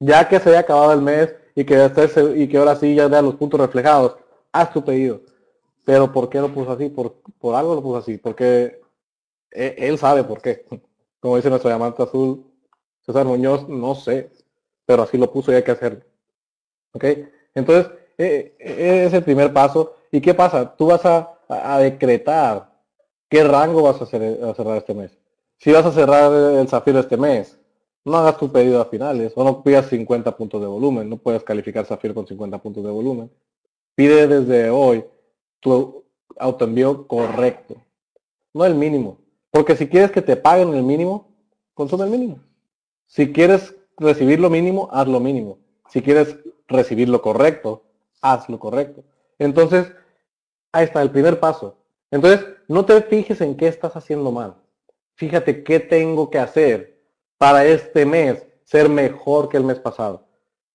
Ya 0.00 0.28
que 0.28 0.40
se 0.40 0.50
haya 0.50 0.58
acabado 0.58 0.92
el 0.92 1.00
mes 1.00 1.34
y 1.54 1.64
que, 1.64 1.90
y 2.36 2.48
que 2.48 2.58
ahora 2.58 2.74
sí 2.74 2.94
ya 2.96 3.06
vean 3.06 3.24
los 3.24 3.36
puntos 3.36 3.60
reflejados, 3.60 4.16
haz 4.52 4.72
tu 4.72 4.84
pedido. 4.84 5.22
Pero 5.84 6.12
¿por 6.12 6.28
qué 6.28 6.40
lo 6.40 6.52
puso 6.52 6.72
así? 6.72 6.88
Por, 6.88 7.22
por 7.38 7.54
algo 7.54 7.74
lo 7.74 7.82
puso 7.82 7.98
así. 7.98 8.18
Porque 8.18 8.80
él, 9.50 9.74
él 9.78 9.98
sabe 9.98 10.24
por 10.24 10.40
qué. 10.40 10.66
Como 11.20 11.36
dice 11.36 11.50
nuestro 11.50 11.70
diamante 11.70 12.02
azul, 12.02 12.44
César 13.04 13.24
Muñoz, 13.26 13.68
no 13.68 13.94
sé, 13.94 14.30
pero 14.86 15.02
así 15.02 15.18
lo 15.18 15.30
puso 15.32 15.52
y 15.52 15.56
hay 15.56 15.62
que 15.62 15.70
hacerlo. 15.72 16.00
¿Ok? 16.92 17.04
Entonces, 17.54 17.92
eh, 18.18 18.56
eh, 18.58 19.04
es 19.06 19.12
el 19.12 19.24
primer 19.24 19.52
paso. 19.52 19.96
¿Y 20.10 20.20
qué 20.20 20.34
pasa? 20.34 20.76
Tú 20.76 20.86
vas 20.86 21.04
a, 21.04 21.28
decretar 21.78 22.70
qué 23.28 23.44
rango 23.44 23.82
vas 23.82 24.00
a, 24.00 24.04
hacer, 24.04 24.42
a, 24.42 24.54
cerrar 24.54 24.78
este 24.78 24.94
mes. 24.94 25.18
Si 25.58 25.70
vas 25.70 25.84
a 25.84 25.92
cerrar 25.92 26.32
el 26.32 26.68
zafiro 26.68 26.98
este 26.98 27.16
mes, 27.16 27.58
no 28.04 28.16
hagas 28.16 28.38
tu 28.38 28.50
pedido 28.50 28.80
a 28.80 28.86
finales 28.86 29.32
o 29.36 29.44
no 29.44 29.62
pidas 29.62 29.86
50 29.88 30.36
puntos 30.36 30.60
de 30.60 30.66
volumen. 30.66 31.08
No 31.08 31.18
puedes 31.18 31.42
calificar 31.44 31.84
zafiro 31.86 32.14
con 32.14 32.26
50 32.26 32.58
puntos 32.58 32.84
de 32.84 32.90
volumen. 32.90 33.30
Pide 33.94 34.26
desde 34.26 34.70
hoy 34.70 35.04
tu 35.60 36.04
autoenvío 36.38 37.06
correcto, 37.06 37.76
no 38.54 38.64
el 38.64 38.74
mínimo. 38.74 39.18
Porque 39.50 39.76
si 39.76 39.86
quieres 39.86 40.10
que 40.10 40.22
te 40.22 40.36
paguen 40.36 40.74
el 40.74 40.82
mínimo, 40.82 41.28
consume 41.74 42.04
el 42.04 42.10
mínimo. 42.10 42.40
Si 43.06 43.32
quieres 43.32 43.74
recibir 43.98 44.40
lo 44.40 44.48
mínimo, 44.48 44.88
haz 44.92 45.06
lo 45.06 45.20
mínimo. 45.20 45.58
Si 45.90 46.00
quieres 46.00 46.38
recibir 46.66 47.08
lo 47.08 47.20
correcto, 47.20 47.84
haz 48.22 48.48
lo 48.48 48.58
correcto. 48.58 49.04
Entonces, 49.38 49.92
ahí 50.72 50.84
está 50.84 51.02
el 51.02 51.10
primer 51.10 51.38
paso. 51.38 51.76
Entonces, 52.10 52.46
no 52.68 52.86
te 52.86 53.02
fijes 53.02 53.40
en 53.42 53.56
qué 53.56 53.68
estás 53.68 53.94
haciendo 53.94 54.30
mal. 54.30 54.54
Fíjate 55.16 55.62
qué 55.62 55.80
tengo 55.80 56.30
que 56.30 56.38
hacer 56.38 56.98
para 57.36 57.66
este 57.66 58.06
mes 58.06 58.46
ser 58.64 58.88
mejor 58.88 59.48
que 59.48 59.58
el 59.58 59.64
mes 59.64 59.78
pasado. 59.78 60.26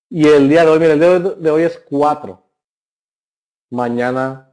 Y 0.08 0.28
el 0.28 0.48
día 0.48 0.64
de 0.64 0.70
hoy, 0.70 0.78
mira, 0.78 0.92
el 0.92 1.00
día 1.00 1.18
de 1.18 1.50
hoy 1.50 1.62
es 1.62 1.78
4. 1.90 2.42
Mañana 3.70 4.52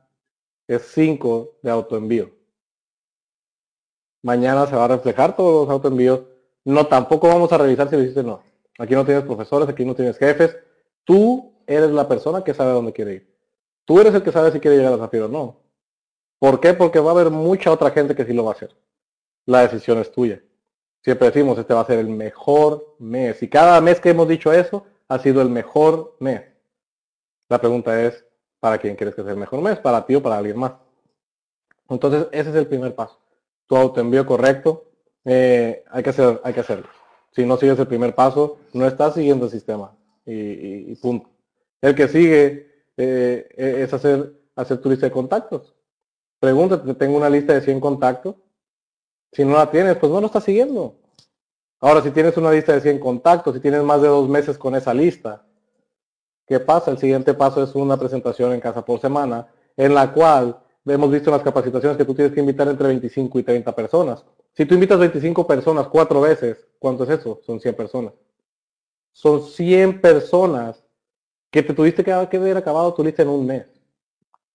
es 0.67 0.81
5 0.93 1.59
de 1.61 1.71
autoenvío. 1.71 2.31
Mañana 4.23 4.65
se 4.65 4.75
va 4.75 4.85
a 4.85 4.89
reflejar 4.89 5.35
todos 5.35 5.67
los 5.67 5.73
autoenvíos. 5.73 6.21
No, 6.63 6.87
tampoco 6.87 7.27
vamos 7.27 7.51
a 7.53 7.57
revisar 7.57 7.89
si 7.89 7.95
lo 7.95 8.01
hiciste 8.01 8.21
o 8.21 8.23
no. 8.23 8.43
Aquí 8.79 8.93
no 8.93 9.05
tienes 9.05 9.23
profesores, 9.23 9.69
aquí 9.69 9.85
no 9.85 9.95
tienes 9.95 10.17
jefes. 10.17 10.57
Tú 11.03 11.53
eres 11.67 11.91
la 11.91 12.07
persona 12.07 12.43
que 12.43 12.53
sabe 12.53 12.71
dónde 12.71 12.91
quiere 12.91 13.13
ir. 13.13 13.35
Tú 13.85 13.99
eres 13.99 14.13
el 14.15 14.23
que 14.23 14.31
sabe 14.31 14.51
si 14.51 14.59
quiere 14.59 14.77
llegar 14.77 14.93
a 14.93 14.97
Zafiro 14.97 15.25
o 15.25 15.29
no. 15.29 15.61
¿Por 16.39 16.59
qué? 16.59 16.73
Porque 16.73 16.99
va 16.99 17.11
a 17.11 17.13
haber 17.13 17.29
mucha 17.29 17.71
otra 17.71 17.91
gente 17.91 18.15
que 18.15 18.25
sí 18.25 18.33
lo 18.33 18.43
va 18.43 18.51
a 18.51 18.55
hacer. 18.55 18.75
La 19.45 19.61
decisión 19.61 19.99
es 19.99 20.11
tuya. 20.11 20.41
Siempre 21.03 21.27
decimos, 21.27 21.57
este 21.59 21.73
va 21.73 21.81
a 21.81 21.85
ser 21.85 21.99
el 21.99 22.09
mejor 22.09 22.95
mes. 22.97 23.41
Y 23.43 23.47
cada 23.47 23.79
mes 23.79 23.99
que 23.99 24.09
hemos 24.09 24.27
dicho 24.27 24.51
eso, 24.51 24.85
ha 25.07 25.19
sido 25.19 25.41
el 25.41 25.49
mejor 25.49 26.17
mes. 26.19 26.41
La 27.47 27.59
pregunta 27.59 28.01
es, 28.01 28.25
¿para 28.59 28.77
quién 28.77 28.95
quieres 28.95 29.15
que 29.15 29.23
sea 29.23 29.31
el 29.31 29.37
mejor 29.37 29.61
mes? 29.61 29.79
¿Para 29.79 30.05
ti 30.05 30.15
o 30.15 30.23
para 30.23 30.37
alguien 30.37 30.57
más? 30.57 30.73
Entonces, 31.89 32.27
ese 32.31 32.49
es 32.49 32.55
el 32.55 32.67
primer 32.67 32.95
paso. 32.95 33.19
Tu 33.67 33.75
autoenvío 33.75 34.25
correcto, 34.25 34.85
eh, 35.23 35.83
hay, 35.89 36.03
que 36.03 36.09
hacer, 36.09 36.41
hay 36.43 36.53
que 36.53 36.59
hacerlo. 36.59 36.87
Si 37.31 37.45
no 37.45 37.57
sigues 37.57 37.77
el 37.79 37.87
primer 37.87 38.15
paso, 38.15 38.59
no 38.73 38.87
estás 38.87 39.13
siguiendo 39.13 39.45
el 39.45 39.51
sistema. 39.51 39.95
Y, 40.25 40.95
punto. 40.95 41.29
El 41.81 41.93
que 41.93 42.07
sigue 42.07 42.85
eh, 42.97 43.47
es 43.57 43.93
hacer, 43.93 44.33
hacer 44.55 44.79
tu 44.79 44.89
lista 44.89 45.05
de 45.05 45.11
contactos. 45.11 45.75
Pregúntate, 46.39 46.93
tengo 46.95 47.17
una 47.17 47.29
lista 47.29 47.53
de 47.53 47.61
100 47.61 47.79
contactos. 47.79 48.35
Si 49.31 49.43
no 49.43 49.53
la 49.53 49.69
tienes, 49.69 49.97
pues 49.97 50.11
no 50.11 50.21
lo 50.21 50.27
estás 50.27 50.43
siguiendo. 50.43 50.95
Ahora, 51.79 52.01
si 52.01 52.11
tienes 52.11 52.37
una 52.37 52.51
lista 52.51 52.73
de 52.73 52.81
100 52.81 52.99
contactos, 52.99 53.53
si 53.53 53.59
tienes 53.59 53.83
más 53.83 54.01
de 54.01 54.07
dos 54.07 54.29
meses 54.29 54.57
con 54.57 54.75
esa 54.75 54.93
lista, 54.93 55.45
¿qué 56.45 56.59
pasa? 56.59 56.91
El 56.91 56.97
siguiente 56.97 57.33
paso 57.33 57.63
es 57.63 57.73
una 57.75 57.97
presentación 57.97 58.53
en 58.53 58.59
casa 58.59 58.83
por 58.83 58.99
semana, 58.99 59.47
en 59.77 59.93
la 59.93 60.11
cual 60.11 60.59
hemos 60.85 61.11
visto 61.11 61.29
en 61.29 61.35
las 61.37 61.43
capacitaciones 61.43 61.97
que 61.97 62.05
tú 62.05 62.13
tienes 62.13 62.33
que 62.33 62.39
invitar 62.39 62.67
entre 62.67 62.87
25 62.87 63.39
y 63.39 63.43
30 63.43 63.75
personas. 63.75 64.23
Si 64.53 64.65
tú 64.65 64.75
invitas 64.75 64.99
25 64.99 65.45
personas 65.45 65.87
cuatro 65.87 66.21
veces, 66.21 66.67
¿cuánto 66.79 67.03
es 67.03 67.09
eso? 67.09 67.41
Son 67.45 67.59
100 67.59 67.75
personas. 67.75 68.13
Son 69.11 69.41
100 69.41 70.01
personas 70.01 70.83
que 71.49 71.63
te 71.63 71.73
tuviste 71.73 72.03
que 72.03 72.11
haber 72.11 72.57
acabado 72.57 72.93
tu 72.93 73.03
lista 73.03 73.21
en 73.23 73.29
un 73.29 73.45
mes. 73.45 73.65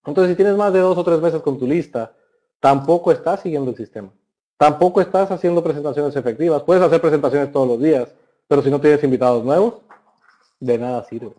Entonces, 0.05 0.31
si 0.31 0.35
tienes 0.35 0.55
más 0.55 0.73
de 0.73 0.79
dos 0.79 0.97
o 0.97 1.03
tres 1.03 1.19
meses 1.19 1.41
con 1.41 1.59
tu 1.59 1.67
lista, 1.67 2.13
tampoco 2.59 3.11
estás 3.11 3.41
siguiendo 3.41 3.71
el 3.71 3.77
sistema. 3.77 4.11
Tampoco 4.57 5.01
estás 5.01 5.31
haciendo 5.31 5.63
presentaciones 5.63 6.15
efectivas. 6.15 6.63
Puedes 6.63 6.83
hacer 6.83 7.01
presentaciones 7.01 7.51
todos 7.51 7.67
los 7.67 7.81
días, 7.81 8.13
pero 8.47 8.61
si 8.61 8.69
no 8.69 8.79
tienes 8.79 9.03
invitados 9.03 9.43
nuevos, 9.43 9.81
de 10.59 10.77
nada 10.77 11.03
sirve. 11.05 11.33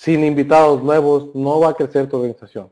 Sin 0.00 0.24
invitados 0.24 0.82
nuevos 0.82 1.28
no 1.34 1.60
va 1.60 1.68
a 1.68 1.74
crecer 1.74 2.08
tu 2.08 2.16
organización. 2.16 2.70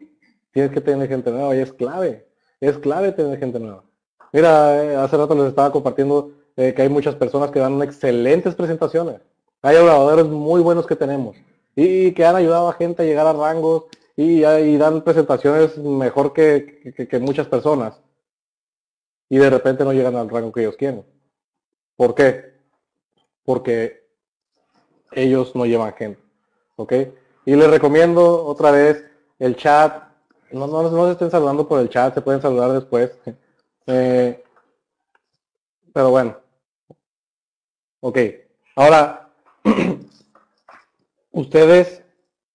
Tienes 0.50 0.72
que 0.72 0.80
tener 0.80 1.06
gente 1.10 1.30
nueva 1.30 1.54
y 1.54 1.58
es 1.58 1.70
clave. 1.74 2.26
Es 2.58 2.78
clave 2.78 3.12
tener 3.12 3.38
gente 3.38 3.60
nueva. 3.60 3.84
Mira, 4.32 4.82
eh, 4.82 4.96
hace 4.96 5.14
rato 5.14 5.34
les 5.34 5.48
estaba 5.48 5.70
compartiendo 5.70 6.32
eh, 6.56 6.72
que 6.72 6.80
hay 6.80 6.88
muchas 6.88 7.16
personas 7.16 7.50
que 7.50 7.58
dan 7.58 7.82
excelentes 7.82 8.54
presentaciones. 8.54 9.20
Hay 9.60 9.76
oradores 9.76 10.24
muy 10.24 10.62
buenos 10.62 10.86
que 10.86 10.96
tenemos 10.96 11.36
y 11.76 12.12
que 12.12 12.24
han 12.24 12.34
ayudado 12.34 12.70
a 12.70 12.72
gente 12.72 13.02
a 13.02 13.04
llegar 13.04 13.26
a 13.26 13.34
rangos 13.34 13.84
y, 14.16 14.40
dan 14.78 15.04
presentaciones 15.04 15.76
mejor 15.76 16.32
que, 16.32 16.94
muchas 17.20 17.46
personas. 17.46 18.00
Y 19.28 19.36
de 19.36 19.50
repente 19.50 19.84
no 19.84 19.92
llegan 19.92 20.16
al 20.16 20.30
rango 20.30 20.50
que 20.50 20.62
ellos 20.62 20.76
quieren. 20.78 21.04
¿Por 21.94 22.14
qué? 22.14 22.54
Porque 23.44 24.08
ellos 25.12 25.54
no 25.54 25.66
llevan 25.66 25.92
gente. 25.92 26.27
¿Ok? 26.78 26.92
Y 27.44 27.56
les 27.56 27.68
recomiendo 27.68 28.44
otra 28.44 28.70
vez 28.70 29.04
el 29.40 29.56
chat. 29.56 30.04
No, 30.52 30.66
no, 30.68 30.88
no 30.88 31.06
se 31.06 31.12
estén 31.12 31.30
saludando 31.30 31.66
por 31.66 31.80
el 31.80 31.88
chat, 31.88 32.14
se 32.14 32.20
pueden 32.22 32.40
saludar 32.40 32.72
después. 32.72 33.12
Eh, 33.90 34.44
pero 35.94 36.10
bueno. 36.10 36.36
Ok. 38.00 38.18
Ahora, 38.76 39.30
ustedes 41.32 42.02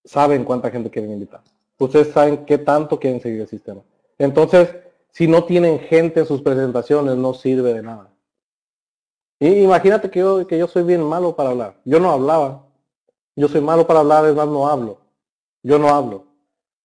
saben 0.05 0.43
cuánta 0.43 0.69
gente 0.69 0.91
quieren 0.91 1.13
invitar. 1.13 1.41
Ustedes 1.79 2.13
saben 2.13 2.45
qué 2.45 2.59
tanto 2.59 2.99
quieren 2.99 3.19
seguir 3.19 3.41
el 3.41 3.47
sistema. 3.47 3.81
Entonces, 4.19 4.75
si 5.09 5.27
no 5.27 5.43
tienen 5.45 5.79
gente 5.79 6.19
en 6.19 6.27
sus 6.27 6.43
presentaciones, 6.43 7.15
no 7.15 7.33
sirve 7.33 7.73
de 7.73 7.81
nada. 7.81 8.13
Y 9.39 9.63
imagínate 9.63 10.11
que 10.11 10.19
yo, 10.19 10.45
que 10.45 10.59
yo 10.59 10.67
soy 10.67 10.83
bien 10.83 11.01
malo 11.01 11.35
para 11.35 11.49
hablar. 11.49 11.81
Yo 11.83 11.99
no 11.99 12.11
hablaba. 12.11 12.67
Yo 13.35 13.47
soy 13.47 13.61
malo 13.61 13.87
para 13.87 14.01
hablar, 14.01 14.25
es 14.25 14.35
más, 14.35 14.47
no 14.47 14.67
hablo. 14.67 14.99
Yo 15.63 15.79
no 15.79 15.89
hablo. 15.89 16.25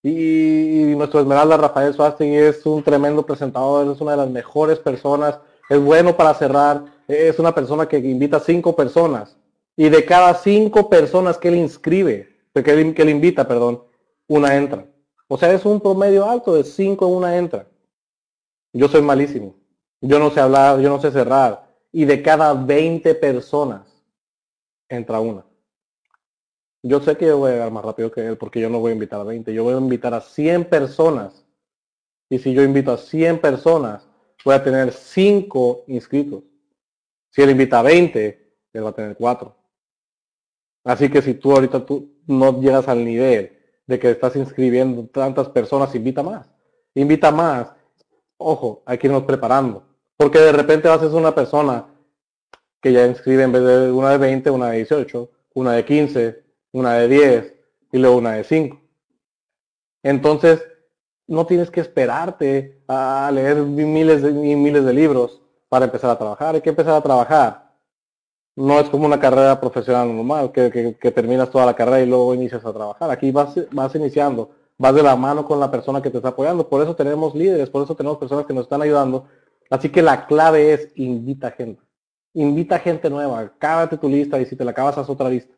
Y, 0.02 0.94
nuestro 0.96 1.20
Esmeralda 1.20 1.56
Rafael 1.56 1.92
Suástegui 1.92 2.36
es 2.36 2.64
un 2.64 2.82
tremendo 2.82 3.24
presentador, 3.26 3.90
es 3.92 4.00
una 4.00 4.12
de 4.12 4.16
las 4.18 4.30
mejores 4.30 4.78
personas, 4.78 5.38
es 5.68 5.80
bueno 5.80 6.16
para 6.16 6.34
cerrar, 6.34 6.84
es 7.06 7.38
una 7.38 7.54
persona 7.54 7.88
que 7.88 7.98
invita 7.98 8.38
a 8.38 8.40
cinco 8.40 8.74
personas. 8.74 9.36
Y 9.76 9.88
de 9.88 10.04
cada 10.04 10.34
cinco 10.34 10.88
personas 10.88 11.38
que 11.38 11.48
él 11.48 11.56
inscribe, 11.56 12.38
que 12.52 12.70
él, 12.70 12.94
que 12.94 13.02
él 13.02 13.10
invita, 13.10 13.46
perdón, 13.46 13.82
una 14.26 14.56
entra. 14.56 14.86
O 15.28 15.36
sea, 15.36 15.52
es 15.52 15.64
un 15.66 15.80
promedio 15.80 16.28
alto 16.28 16.54
de 16.54 16.64
5 16.64 17.06
una 17.06 17.36
entra. 17.36 17.66
Yo 18.72 18.88
soy 18.88 19.02
malísimo. 19.02 19.54
Yo 20.00 20.18
no 20.18 20.30
sé 20.30 20.40
hablar, 20.40 20.80
yo 20.80 20.88
no 20.88 21.00
sé 21.00 21.10
cerrar. 21.10 21.68
Y 21.92 22.06
de 22.06 22.22
cada 22.22 22.54
20 22.54 23.14
personas 23.14 23.82
entra 24.88 25.20
una. 25.20 25.44
Yo 26.82 27.00
sé 27.00 27.16
que 27.16 27.26
yo 27.26 27.38
voy 27.38 27.50
a 27.50 27.54
llegar 27.54 27.72
más 27.72 27.84
rápido 27.84 28.10
que 28.10 28.26
él 28.26 28.36
porque 28.36 28.60
yo 28.60 28.70
no 28.70 28.78
voy 28.78 28.90
a 28.90 28.94
invitar 28.94 29.20
a 29.20 29.24
20. 29.24 29.52
Yo 29.52 29.64
voy 29.64 29.74
a 29.74 29.78
invitar 29.78 30.14
a 30.14 30.20
100 30.20 30.66
personas. 30.66 31.44
Y 32.30 32.38
si 32.38 32.52
yo 32.52 32.62
invito 32.62 32.92
a 32.92 32.98
100 32.98 33.40
personas, 33.40 34.06
voy 34.44 34.54
a 34.54 34.62
tener 34.62 34.92
5 34.92 35.84
inscritos. 35.88 36.44
Si 37.30 37.42
él 37.42 37.50
invita 37.50 37.80
a 37.80 37.82
20, 37.82 38.54
él 38.72 38.84
va 38.84 38.90
a 38.90 38.94
tener 38.94 39.16
4. 39.16 39.54
Así 40.84 41.10
que 41.10 41.20
si 41.20 41.34
tú 41.34 41.52
ahorita 41.52 41.84
tú 41.84 42.14
no 42.26 42.60
llegas 42.60 42.88
al 42.88 43.04
nivel 43.04 43.58
de 43.86 43.98
que 43.98 44.10
estás 44.10 44.36
inscribiendo 44.36 45.06
tantas 45.06 45.48
personas, 45.48 45.94
invita 45.94 46.22
más. 46.22 46.48
Invita 46.94 47.30
más. 47.32 47.72
Ojo, 48.36 48.82
hay 48.86 48.98
que 48.98 49.08
irnos 49.08 49.24
preparando. 49.24 49.82
Porque 50.16 50.38
de 50.38 50.52
repente 50.52 50.88
vas 50.88 51.02
a 51.02 51.08
ser 51.08 51.18
una 51.18 51.34
persona 51.34 51.86
que 52.80 52.92
ya 52.92 53.06
inscribe 53.06 53.42
en 53.42 53.52
vez 53.52 53.62
de 53.62 53.90
una 53.90 54.10
de 54.10 54.18
20, 54.18 54.50
una 54.50 54.70
de 54.70 54.76
18, 54.78 55.30
una 55.54 55.72
de 55.72 55.84
15, 55.84 56.47
una 56.72 56.94
de 56.94 57.08
10 57.08 57.54
y 57.92 57.98
luego 57.98 58.16
una 58.18 58.32
de 58.34 58.44
5. 58.44 58.80
Entonces, 60.02 60.66
no 61.26 61.46
tienes 61.46 61.70
que 61.70 61.80
esperarte 61.80 62.82
a 62.88 63.30
leer 63.32 63.56
miles 63.56 64.22
de, 64.22 64.32
miles 64.32 64.84
de 64.84 64.92
libros 64.92 65.42
para 65.68 65.84
empezar 65.84 66.10
a 66.10 66.18
trabajar. 66.18 66.54
Hay 66.54 66.60
que 66.60 66.70
empezar 66.70 66.94
a 66.94 67.02
trabajar 67.02 67.68
no 68.58 68.80
es 68.80 68.88
como 68.88 69.06
una 69.06 69.20
carrera 69.20 69.60
profesional 69.60 70.08
normal, 70.14 70.50
que, 70.50 71.12
terminas 71.12 71.48
toda 71.48 71.64
la 71.64 71.74
carrera 71.74 72.00
y 72.00 72.06
luego 72.06 72.34
inicias 72.34 72.64
a 72.64 72.72
trabajar. 72.72 73.08
Aquí 73.08 73.30
vas, 73.30 73.54
vas 73.70 73.94
iniciando, 73.94 74.50
vas 74.76 74.96
de 74.96 75.02
la 75.04 75.14
mano 75.14 75.44
con 75.44 75.60
la 75.60 75.70
persona 75.70 76.02
que 76.02 76.10
te 76.10 76.16
está 76.16 76.30
apoyando. 76.30 76.68
Por 76.68 76.82
eso 76.82 76.96
tenemos 76.96 77.36
líderes, 77.36 77.70
por 77.70 77.84
eso 77.84 77.94
tenemos 77.94 78.18
personas 78.18 78.46
que 78.46 78.54
nos 78.54 78.64
están 78.64 78.82
ayudando. 78.82 79.28
Así 79.70 79.90
que 79.90 80.02
la 80.02 80.26
clave 80.26 80.72
es 80.72 80.88
invita 80.96 81.52
gente. 81.52 81.80
Invita 82.34 82.80
gente 82.80 83.08
nueva, 83.08 83.52
cábate 83.58 83.96
tu 83.96 84.08
lista 84.08 84.40
y 84.40 84.46
si 84.46 84.56
te 84.56 84.64
la 84.64 84.72
acabas 84.72 84.98
haz 84.98 85.08
otra 85.08 85.28
lista. 85.28 85.54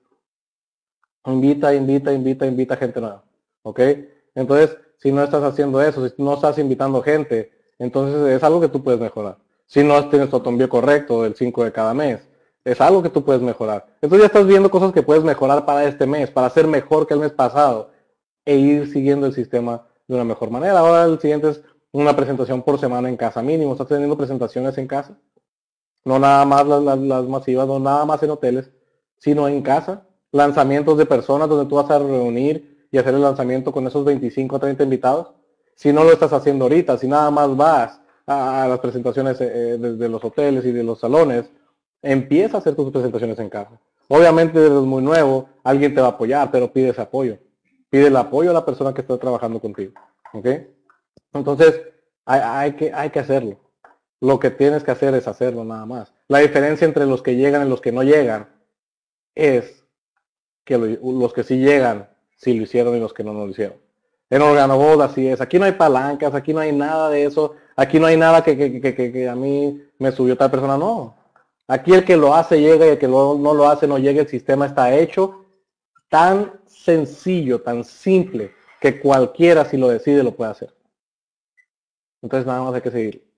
Invita, 1.26 1.74
invita, 1.74 2.12
invita, 2.12 2.46
invita 2.46 2.76
gente 2.76 3.00
nueva. 3.00 3.22
¿Ok? 3.62 3.80
Entonces, 4.34 4.76
si 4.98 5.12
no 5.12 5.22
estás 5.22 5.42
haciendo 5.42 5.80
eso, 5.82 6.08
si 6.08 6.22
no 6.22 6.34
estás 6.34 6.58
invitando 6.58 7.02
gente, 7.02 7.52
entonces 7.78 8.36
es 8.36 8.42
algo 8.42 8.60
que 8.60 8.68
tú 8.68 8.82
puedes 8.82 9.00
mejorar. 9.00 9.38
Si 9.66 9.82
no 9.84 10.08
tienes 10.08 10.30
tu 10.30 10.36
autoenvío 10.36 10.68
correcto 10.68 11.22
del 11.22 11.34
5 11.34 11.64
de 11.64 11.72
cada 11.72 11.94
mes, 11.94 12.20
es 12.64 12.80
algo 12.80 13.02
que 13.02 13.08
tú 13.08 13.24
puedes 13.24 13.42
mejorar. 13.42 13.86
Entonces 14.00 14.20
ya 14.20 14.26
estás 14.26 14.46
viendo 14.46 14.70
cosas 14.70 14.92
que 14.92 15.02
puedes 15.02 15.24
mejorar 15.24 15.64
para 15.64 15.84
este 15.84 16.06
mes, 16.06 16.30
para 16.30 16.50
ser 16.50 16.66
mejor 16.66 17.06
que 17.06 17.14
el 17.14 17.20
mes 17.20 17.32
pasado 17.32 17.90
e 18.44 18.56
ir 18.56 18.92
siguiendo 18.92 19.26
el 19.26 19.32
sistema 19.32 19.86
de 20.06 20.14
una 20.14 20.24
mejor 20.24 20.50
manera. 20.50 20.78
Ahora 20.78 21.04
el 21.04 21.20
siguiente 21.20 21.50
es 21.50 21.62
una 21.92 22.14
presentación 22.14 22.62
por 22.62 22.78
semana 22.78 23.08
en 23.08 23.16
casa 23.16 23.42
mínimo. 23.42 23.72
¿Estás 23.72 23.88
teniendo 23.88 24.16
presentaciones 24.16 24.76
en 24.78 24.86
casa? 24.86 25.16
No 26.04 26.18
nada 26.18 26.44
más 26.44 26.66
las, 26.66 27.24
masivas, 27.26 27.66
no 27.66 27.78
nada 27.78 28.04
más 28.04 28.22
en 28.22 28.30
hoteles, 28.30 28.70
sino 29.18 29.48
en 29.48 29.62
casa. 29.62 30.06
Lanzamientos 30.32 30.96
de 30.98 31.06
personas 31.06 31.48
donde 31.48 31.68
tú 31.68 31.76
vas 31.76 31.90
a 31.90 31.98
reunir 31.98 32.86
y 32.90 32.98
hacer 32.98 33.14
el 33.14 33.22
lanzamiento 33.22 33.72
con 33.72 33.86
esos 33.86 34.04
25 34.04 34.56
o 34.56 34.58
30 34.58 34.84
invitados. 34.84 35.28
Si 35.74 35.92
no 35.92 36.04
lo 36.04 36.12
estás 36.12 36.32
haciendo 36.32 36.64
ahorita, 36.66 36.98
si 36.98 37.08
nada 37.08 37.30
más 37.30 37.56
vas 37.56 38.00
a, 38.26 38.66
las 38.68 38.78
presentaciones 38.80 39.40
eh, 39.40 39.46
eh, 39.46 39.78
desde 39.78 40.08
los 40.08 40.24
hoteles 40.24 40.64
y 40.64 40.72
de 40.72 40.84
los 40.84 41.00
salones, 41.00 41.50
Empieza 42.02 42.56
a 42.56 42.60
hacer 42.60 42.74
tus 42.74 42.90
presentaciones 42.90 43.38
en 43.38 43.50
casa. 43.50 43.78
Obviamente 44.08 44.58
eres 44.58 44.72
muy 44.72 45.02
nuevo, 45.02 45.48
alguien 45.62 45.94
te 45.94 46.00
va 46.00 46.08
a 46.08 46.10
apoyar, 46.10 46.50
pero 46.50 46.72
pide 46.72 46.88
ese 46.88 47.02
apoyo. 47.02 47.38
Pide 47.90 48.06
el 48.06 48.16
apoyo 48.16 48.50
a 48.50 48.54
la 48.54 48.64
persona 48.64 48.94
que 48.94 49.02
está 49.02 49.18
trabajando 49.18 49.60
contigo. 49.60 49.92
¿Ok? 50.32 50.46
Entonces, 51.32 51.82
hay, 52.24 52.72
que, 52.72 52.92
hay 52.92 53.10
que 53.10 53.18
hacerlo. 53.18 53.58
Lo 54.20 54.38
que 54.38 54.50
tienes 54.50 54.82
que 54.82 54.90
hacer 54.90 55.14
es 55.14 55.28
hacerlo 55.28 55.64
nada 55.64 55.86
más. 55.86 56.12
La 56.28 56.38
diferencia 56.38 56.86
entre 56.86 57.06
los 57.06 57.22
que 57.22 57.36
llegan 57.36 57.66
y 57.66 57.70
los 57.70 57.80
que 57.80 57.92
no 57.92 58.02
llegan 58.02 58.48
es 59.34 59.84
que 60.70 60.98
los 61.02 61.32
que 61.32 61.42
sí 61.42 61.58
llegan, 61.58 62.08
sí 62.36 62.54
lo 62.54 62.62
hicieron 62.62 62.96
y 62.96 63.00
los 63.00 63.12
que 63.12 63.24
no, 63.24 63.32
no 63.32 63.44
lo 63.44 63.50
hicieron. 63.50 63.76
En 64.30 64.42
Organoboda 64.42 65.06
así 65.06 65.26
es. 65.26 65.40
Aquí 65.40 65.58
no 65.58 65.64
hay 65.64 65.72
palancas, 65.72 66.32
aquí 66.34 66.54
no 66.54 66.60
hay 66.60 66.70
nada 66.70 67.10
de 67.10 67.24
eso. 67.24 67.56
Aquí 67.74 67.98
no 67.98 68.06
hay 68.06 68.16
nada 68.16 68.44
que, 68.44 69.28
a 69.28 69.34
mí 69.34 69.82
me 69.98 70.12
subió 70.12 70.36
tal 70.36 70.52
persona. 70.52 70.78
No. 70.78 71.16
Aquí 71.66 71.92
el 71.92 72.04
que 72.04 72.16
lo 72.16 72.34
hace 72.34 72.60
llega 72.60 72.86
y 72.86 72.90
el 72.90 72.98
que 72.98 73.08
no 73.08 73.34
lo 73.34 73.68
hace 73.68 73.88
no 73.88 73.98
llega. 73.98 74.22
El 74.22 74.28
sistema 74.28 74.66
está 74.66 74.94
hecho 74.94 75.44
tan 76.08 76.52
sencillo, 76.66 77.60
tan 77.60 77.82
simple, 77.82 78.52
que 78.80 79.00
cualquiera 79.00 79.64
si 79.64 79.76
lo 79.76 79.88
decide 79.88 80.22
lo 80.22 80.36
puede 80.36 80.52
hacer. 80.52 80.74
Entonces 82.22 82.46
nada 82.46 82.62
más 82.62 82.74
hay 82.74 82.82
que 82.82 82.90
seguir. 82.92 83.30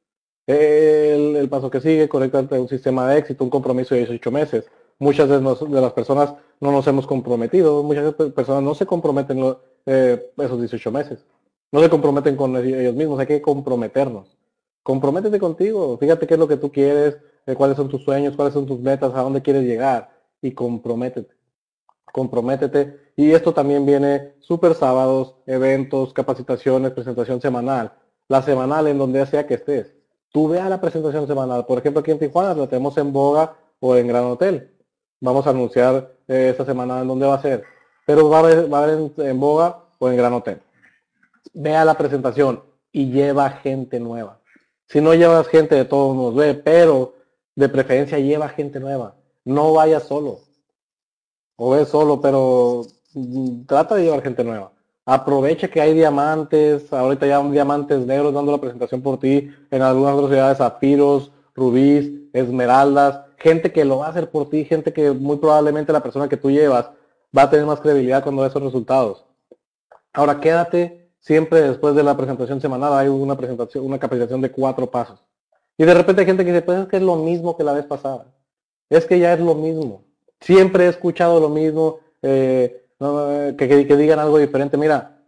El, 0.47 1.49
paso 1.49 1.71
que 1.71 1.81
sigue, 1.81 2.09
conectarte 2.09 2.57
a 2.57 2.61
un 2.61 2.69
sistema 2.69 3.09
de 3.09 3.19
éxito, 3.19 3.45
un 3.45 3.51
compromiso 3.51 3.95
de 3.95 4.01
18 4.01 4.31
meses. 4.31 4.71
Muchas 5.03 5.29
de, 5.29 5.41
de 5.41 5.81
las 5.81 5.93
personas 5.95 6.33
no 6.61 6.71
nos 6.71 6.87
hemos 6.87 7.09
comprometido, 7.09 7.83
muchas 7.83 8.15
personas 8.15 8.63
no 8.63 8.73
se 8.73 8.87
comprometen 8.87 9.57
eh, 9.85 10.31
esos 10.39 10.61
18 10.61 10.93
meses. 10.93 11.25
No 11.73 11.81
se 11.81 11.91
comprometen 11.91 12.37
con 12.37 12.57
ellos 12.57 12.95
mismos, 12.95 13.19
hay 13.19 13.27
que 13.27 13.43
comprometernos. 13.43 14.39
Comprométete 14.85 15.41
contigo, 15.41 15.99
fíjate 15.99 16.25
qué 16.29 16.35
es 16.35 16.39
lo 16.39 16.47
que 16.47 16.57
tú 16.57 16.71
quieres, 16.71 17.19
eh, 17.47 17.57
cuáles 17.57 17.79
son 17.79 17.89
tus 17.89 18.05
sueños, 18.05 18.37
cuáles 18.37 18.55
son 18.55 18.65
tus 18.65 18.79
metas, 18.79 19.13
a 19.13 19.23
dónde 19.23 19.43
quieres 19.43 19.65
llegar 19.65 20.13
y 20.41 20.53
comprométete. 20.53 21.35
Comprométete. 22.13 23.01
Y 23.17 23.33
esto 23.33 23.53
también 23.53 23.85
viene 23.85 24.35
super 24.39 24.77
sábados, 24.77 25.35
eventos, 25.47 26.13
capacitaciones, 26.13 26.93
presentación 26.93 27.41
semanal. 27.41 27.93
La 28.29 28.41
semanal 28.41 28.87
en 28.87 28.99
donde 28.99 29.27
sea 29.27 29.49
que 29.49 29.55
estés. 29.55 29.97
Tú 30.31 30.47
vea 30.47 30.69
la 30.69 30.81
presentación 30.81 31.27
semanal. 31.27 31.67
Por 31.67 31.79
ejemplo, 31.79 32.03
aquí 32.03 32.13
en 32.13 32.21
Tijuana 32.21 32.55
la 32.55 32.69
tenemos 32.69 32.97
en 32.99 33.13
Boga 33.13 33.57
o 33.81 33.97
en 33.97 34.07
Gran 34.07 34.27
Hotel. 34.27 34.69
Vamos 35.23 35.47
a 35.47 35.51
anunciar 35.51 36.11
eh, 36.27 36.49
esta 36.51 36.65
semana 36.65 37.01
en 37.01 37.07
dónde 37.07 37.27
va 37.27 37.37
a 37.37 37.43
ser. 37.43 37.63
Pero 38.05 38.29
va 38.29 38.39
a 38.39 38.83
haber, 38.83 38.99
en, 39.19 39.39
Boga 39.39 39.79
o 40.01 40.11
en 40.11 40.17
Gran 40.17 40.33
Hotel. 40.33 40.61
Vea 41.55 41.85
la 41.85 41.95
presentación 41.95 42.61
y 42.91 43.09
lleva 43.09 43.49
gente 43.51 44.01
nueva. 44.01 44.41
Si 44.89 45.01
no 45.01 45.15
llevas 45.15 45.47
gente 45.47 45.77
de 45.77 45.85
todos 45.85 46.17
nos 46.17 46.35
ve, 46.35 46.55
pero 46.55 47.15
de 47.55 47.69
preferencia 47.69 48.19
lleva 48.19 48.49
gente 48.49 48.81
nueva. 48.81 49.15
No 49.45 49.73
vayas 49.73 50.03
solo. 50.03 50.41
O 51.55 51.71
ve 51.71 51.85
solo, 51.85 52.21
pero 52.21 52.83
mm, 53.15 53.67
trata 53.67 53.95
de 53.95 54.03
llevar 54.03 54.23
gente 54.23 54.43
nueva. 54.43 54.73
Aprovecha 55.07 55.69
que 55.69 55.81
hay 55.81 55.95
diamantes, 55.95 56.93
ahorita 56.93 57.29
ya 57.29 57.41
diamantes 57.45 58.05
negros 58.07 58.35
dando 58.35 58.51
la 58.51 58.61
presentación 58.61 59.01
por 59.01 59.21
ti, 59.21 59.53
en 59.71 59.83
algunas 59.83 60.15
otras 60.15 60.31
ciudades 60.31 60.59
zafiros, 60.59 61.31
rubíes, 61.55 62.11
esmeraldas, 62.33 63.21
gente 63.43 63.73
que 63.73 63.85
lo 63.85 63.99
va 63.99 64.07
a 64.07 64.11
hacer 64.11 64.31
por 64.31 64.49
ti, 64.49 64.65
gente 64.65 64.93
que 64.93 65.11
muy 65.11 65.37
probablemente 65.37 65.93
la 65.93 66.03
persona 66.03 66.29
que 66.29 66.37
tú 66.37 66.51
llevas 66.51 66.91
va 67.37 67.43
a 67.43 67.51
tener 67.51 67.67
más 67.67 67.81
credibilidad 67.81 68.23
cuando 68.23 68.43
ve 68.43 68.49
esos 68.49 68.63
resultados. 68.63 69.25
Ahora 70.13 70.41
quédate 70.41 71.11
siempre 71.19 71.63
después 71.63 71.95
de 71.95 72.03
la 72.03 72.17
presentación 72.17 72.61
semanal, 72.61 72.93
hay 72.95 73.09
una 73.09 73.37
presentación, 73.37 73.85
una 73.85 73.99
capacitación 73.99 74.41
de 74.41 74.51
cuatro 74.51 74.91
pasos. 74.91 75.21
Y 75.77 75.85
de 75.85 75.95
repente 75.95 76.21
hay 76.21 76.27
gente 76.27 76.45
que 76.45 76.53
dice, 76.53 76.63
pues 76.63 76.81
es 76.81 76.87
que 76.89 76.97
es 76.97 77.03
lo 77.03 77.17
mismo 77.17 77.57
que 77.57 77.65
la 77.65 77.73
vez 77.73 77.85
pasada. 77.87 78.27
Es 78.89 79.07
que 79.07 79.19
ya 79.19 79.33
es 79.33 79.41
lo 79.41 79.55
mismo. 79.55 80.05
Siempre 80.41 80.85
he 80.85 80.89
escuchado 80.89 81.41
lo 81.41 81.49
mismo. 81.49 82.01
Eh, 82.21 82.83
que, 83.59 83.97
digan 83.97 84.19
algo 84.19 84.39
diferente. 84.39 84.77
Mira, 84.77 85.25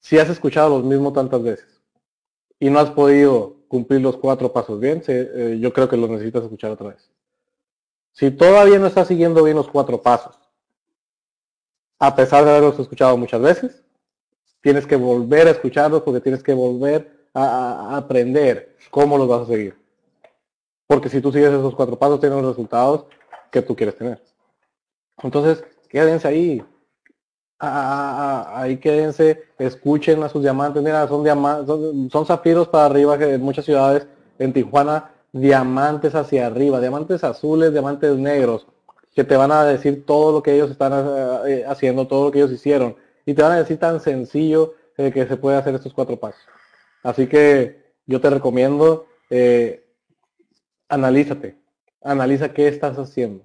si 0.00 0.18
has 0.18 0.28
escuchado 0.28 0.70
los 0.70 0.84
mismos 0.84 1.12
tantas 1.12 1.42
veces 1.42 1.82
y 2.58 2.70
no 2.70 2.80
has 2.80 2.90
podido 2.90 3.56
cumplir 3.68 4.00
los 4.00 4.16
cuatro 4.16 4.52
pasos 4.52 4.80
bien, 4.80 5.02
eh, 5.06 5.58
yo 5.60 5.72
creo 5.72 5.88
que 5.88 5.96
los 5.96 6.10
necesitas 6.10 6.42
escuchar 6.42 6.72
otra 6.72 6.88
vez. 6.88 7.10
Si 8.12 8.30
todavía 8.30 8.78
no 8.78 8.86
estás 8.86 9.08
siguiendo 9.08 9.42
bien 9.42 9.56
los 9.56 9.68
cuatro 9.68 10.02
pasos, 10.02 10.36
a 11.98 12.14
pesar 12.16 12.44
de 12.44 12.50
haberlos 12.50 12.78
escuchado 12.78 13.16
muchas 13.16 13.40
veces, 13.40 13.84
tienes 14.60 14.86
que 14.86 14.96
volver 14.96 15.48
a 15.48 15.52
escucharlos 15.52 16.02
porque 16.02 16.20
tienes 16.20 16.42
que 16.42 16.54
volver 16.54 17.28
a, 17.34 17.96
aprender 17.96 18.76
cómo 18.90 19.16
los 19.16 19.28
vas 19.28 19.42
a 19.42 19.46
seguir. 19.46 19.78
Porque 20.86 21.08
si 21.08 21.20
tú 21.20 21.30
sigues 21.30 21.50
esos 21.50 21.74
cuatro 21.74 21.98
pasos, 21.98 22.20
tienes 22.20 22.38
los 22.38 22.48
resultados 22.48 23.06
que 23.50 23.62
tú 23.62 23.76
quieres 23.76 23.96
tener. 23.96 24.20
Entonces, 25.22 25.62
quédense 25.88 26.26
ahí, 26.26 26.64
ahí 27.58 28.78
quédense, 28.78 29.44
escuchen 29.58 30.22
a 30.22 30.28
sus 30.28 30.42
diamantes, 30.42 30.82
mira, 30.82 31.06
son, 31.06 31.22
diamantes, 31.22 31.66
son, 32.10 32.26
zafiros 32.26 32.68
para 32.68 32.86
arriba 32.86 33.18
que 33.18 33.34
en 33.34 33.42
muchas 33.42 33.64
ciudades, 33.64 34.06
en 34.38 34.52
Tijuana, 34.52 35.12
diamantes 35.32 36.14
hacia 36.14 36.46
arriba, 36.46 36.80
diamantes 36.80 37.24
azules, 37.24 37.72
diamantes 37.72 38.16
negros, 38.16 38.66
que 39.14 39.24
te 39.24 39.36
van 39.36 39.52
a 39.52 39.64
decir 39.64 40.04
todo 40.06 40.32
lo 40.32 40.42
que 40.42 40.54
ellos 40.54 40.70
están 40.70 40.92
eh, 41.46 41.64
haciendo, 41.66 42.06
todo 42.06 42.26
lo 42.26 42.30
que 42.30 42.38
ellos 42.38 42.52
hicieron, 42.52 42.96
y 43.26 43.34
te 43.34 43.42
van 43.42 43.52
a 43.52 43.58
decir 43.58 43.78
tan 43.78 44.00
sencillo 44.00 44.74
eh, 44.96 45.10
que 45.12 45.26
se 45.26 45.36
puede 45.36 45.56
hacer 45.56 45.74
estos 45.74 45.92
cuatro 45.94 46.16
pasos. 46.16 46.42
Así 47.02 47.26
que 47.26 47.92
yo 48.06 48.20
te 48.20 48.30
recomiendo, 48.30 49.06
eh, 49.30 49.84
analízate, 50.88 51.56
analiza 52.02 52.52
qué 52.52 52.68
estás 52.68 52.98
haciendo, 52.98 53.44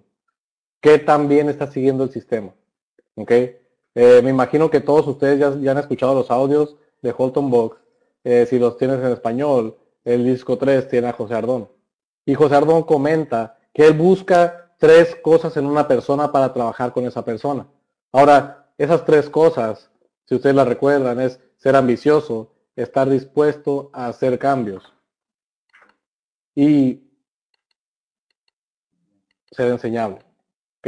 qué 0.81 0.99
tan 0.99 1.27
bien 1.27 1.49
estás 1.49 1.71
siguiendo 1.71 2.03
el 2.03 2.11
sistema, 2.11 2.53
¿ok? 3.15 3.31
Eh, 3.95 4.21
me 4.21 4.29
imagino 4.29 4.69
que 4.69 4.81
todos 4.81 5.07
ustedes 5.07 5.39
ya, 5.39 5.71
han 5.71 5.77
escuchado 5.77 6.13
los 6.13 6.29
audios 6.29 6.75
de 7.01 7.13
Holton 7.17 7.49
Box. 7.49 7.77
Eh, 8.25 8.45
si 8.49 8.59
los 8.59 8.77
tienes 8.77 8.99
en 8.99 9.13
español, 9.13 9.77
el 10.03 10.25
disco 10.25 10.57
3 10.57 10.89
tiene 10.89 11.07
a 11.07 11.13
José 11.13 11.35
Ardón. 11.35 11.69
Y 12.25 12.33
José 12.33 12.55
Ardón 12.55 12.83
comenta 12.83 13.57
que 13.73 13.85
él 13.85 13.93
busca 13.93 14.73
tres 14.77 15.15
cosas 15.15 15.55
en 15.57 15.65
una 15.65 15.87
persona 15.87 16.31
para 16.31 16.51
trabajar 16.51 16.91
con 16.91 17.05
esa 17.05 17.23
persona. 17.23 17.67
Ahora, 18.11 18.69
esas 18.77 19.05
tres 19.05 19.29
cosas, 19.29 19.89
si 20.25 20.35
ustedes 20.35 20.55
las 20.55 20.67
recuerdan, 20.67 21.19
es 21.21 21.39
ser 21.57 21.75
ambicioso, 21.75 22.53
estar 22.75 23.09
dispuesto 23.09 23.89
a 23.93 24.07
hacer 24.07 24.37
cambios 24.39 24.91
y 26.53 27.01
ser 29.51 29.71
enseñable. 29.71 30.19
¿Ok? 30.79 30.87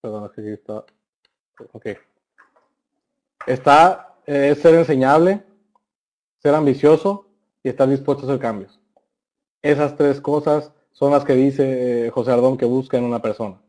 Perdón, 0.00 0.24
aquí 0.24 0.48
está. 0.48 0.84
Ok. 1.72 1.86
Está, 3.46 4.16
eh, 4.26 4.54
ser 4.54 4.74
enseñable, 4.74 5.42
ser 6.38 6.54
ambicioso 6.54 7.26
y 7.62 7.70
estar 7.70 7.88
dispuesto 7.88 8.24
a 8.24 8.28
hacer 8.28 8.40
cambios. 8.40 8.78
Esas 9.68 9.96
tres 9.96 10.18
cosas 10.22 10.72
son 10.92 11.12
las 11.12 11.26
que 11.26 11.34
dice 11.34 12.06
eh, 12.06 12.10
José 12.10 12.32
Ardón 12.32 12.56
que 12.56 12.64
busca 12.64 12.96
en 12.96 13.04
una 13.04 13.20
persona. 13.20 13.60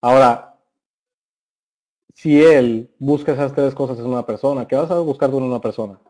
Ahora, 0.00 0.56
si 2.14 2.42
él 2.42 2.90
busca 2.98 3.32
esas 3.32 3.52
tres 3.52 3.74
cosas 3.74 3.98
en 3.98 4.06
una 4.06 4.24
persona, 4.24 4.66
¿qué 4.66 4.76
vas 4.76 4.90
a 4.90 4.98
buscar 5.00 5.30
tú 5.30 5.36
en 5.36 5.44
una 5.44 5.60
persona? 5.60 6.00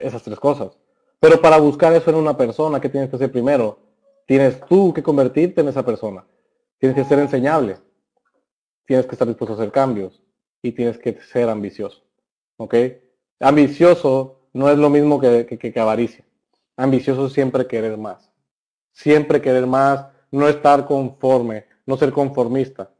Esas 0.00 0.24
tres 0.24 0.40
cosas. 0.40 0.76
Pero 1.20 1.40
para 1.40 1.58
buscar 1.58 1.92
eso 1.92 2.10
en 2.10 2.16
una 2.16 2.36
persona, 2.36 2.80
¿qué 2.80 2.88
tienes 2.88 3.08
que 3.08 3.14
hacer 3.14 3.30
primero? 3.30 3.78
Tienes 4.26 4.60
tú 4.66 4.92
que 4.92 5.04
convertirte 5.04 5.60
en 5.60 5.68
esa 5.68 5.84
persona. 5.84 6.24
Tienes 6.78 6.96
que 6.96 7.04
ser 7.04 7.20
enseñable. 7.20 7.78
Tienes 8.86 9.06
que 9.06 9.12
estar 9.12 9.28
dispuesto 9.28 9.54
a 9.54 9.56
hacer 9.56 9.70
cambios 9.70 10.20
y 10.62 10.72
tienes 10.72 10.98
que 10.98 11.20
ser 11.20 11.48
ambicioso. 11.48 12.02
¿Ok? 12.56 12.74
Ambicioso 13.38 14.40
no 14.52 14.68
es 14.68 14.78
lo 14.78 14.90
mismo 14.90 15.20
que, 15.20 15.46
que, 15.46 15.78
avaricia. 15.78 16.24
Ambicioso 16.76 17.28
siempre 17.28 17.68
querer 17.68 17.96
más. 17.96 18.27
Siempre 18.98 19.40
querer 19.40 19.64
más, 19.64 20.06
no 20.32 20.48
estar 20.48 20.84
conforme, 20.84 21.66
no 21.86 21.96
ser 21.96 22.10
conformista. 22.10 22.90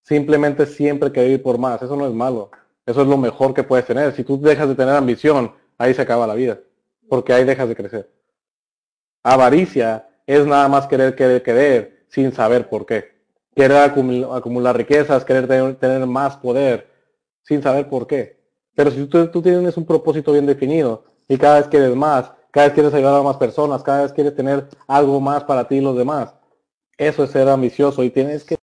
Simplemente 0.00 0.64
siempre 0.64 1.12
querer 1.12 1.32
ir 1.32 1.42
por 1.42 1.58
más. 1.58 1.82
Eso 1.82 1.94
no 1.94 2.06
es 2.06 2.14
malo. 2.14 2.50
Eso 2.86 3.02
es 3.02 3.06
lo 3.06 3.18
mejor 3.18 3.52
que 3.52 3.62
puedes 3.62 3.84
tener. 3.84 4.14
Si 4.14 4.24
tú 4.24 4.40
dejas 4.40 4.66
de 4.66 4.74
tener 4.74 4.94
ambición, 4.94 5.52
ahí 5.76 5.92
se 5.92 6.00
acaba 6.00 6.26
la 6.26 6.32
vida. 6.32 6.58
Porque 7.06 7.34
ahí 7.34 7.44
dejas 7.44 7.68
de 7.68 7.76
crecer. 7.76 8.10
Avaricia 9.22 10.08
es 10.26 10.46
nada 10.46 10.68
más 10.68 10.86
querer, 10.86 11.14
querer, 11.14 11.42
querer, 11.42 12.06
sin 12.08 12.32
saber 12.32 12.70
por 12.70 12.86
qué. 12.86 13.12
Querer 13.54 13.76
acumular, 13.76 14.74
riquezas, 14.74 15.22
querer 15.22 15.76
tener 15.76 16.06
más 16.06 16.38
poder, 16.38 16.88
sin 17.42 17.62
saber 17.62 17.90
por 17.90 18.06
qué. 18.06 18.40
Pero 18.74 18.90
si 18.90 19.04
tú, 19.04 19.42
tienes 19.42 19.76
un 19.76 19.84
propósito 19.84 20.32
bien 20.32 20.46
definido 20.46 21.04
y 21.28 21.36
cada 21.36 21.58
vez 21.58 21.68
quieres 21.68 21.94
más, 21.94 22.32
cada 22.52 22.66
vez 22.66 22.74
quieres 22.74 22.94
ayudar 22.94 23.14
a 23.14 23.22
más 23.22 23.38
personas, 23.38 23.82
cada 23.82 24.02
vez 24.02 24.12
quieres 24.12 24.36
tener 24.36 24.68
algo 24.86 25.20
más 25.20 25.42
para 25.44 25.66
ti 25.66 25.76
y 25.76 25.80
los 25.80 25.96
demás, 25.96 26.34
eso 26.98 27.24
es 27.24 27.30
ser 27.30 27.48
ambicioso 27.48 28.04
y 28.04 28.10
tienes 28.10 28.44
que 28.44 28.56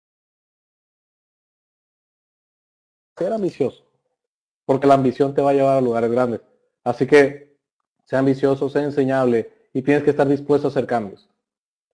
ser 3.16 3.32
ambicioso, 3.32 3.84
porque 4.66 4.86
la 4.86 4.94
ambición 4.94 5.34
te 5.34 5.40
va 5.40 5.50
a 5.50 5.54
llevar 5.54 5.78
a 5.78 5.80
lugares 5.80 6.10
grandes. 6.10 6.40
Así 6.84 7.06
que 7.06 7.56
sea 8.04 8.18
ambicioso, 8.18 8.68
sea 8.68 8.82
enseñable 8.82 9.52
y 9.72 9.82
tienes 9.82 10.02
que 10.02 10.10
estar 10.10 10.28
dispuesto 10.28 10.66
a 10.68 10.70
hacer 10.70 10.86
cambios. 10.86 11.28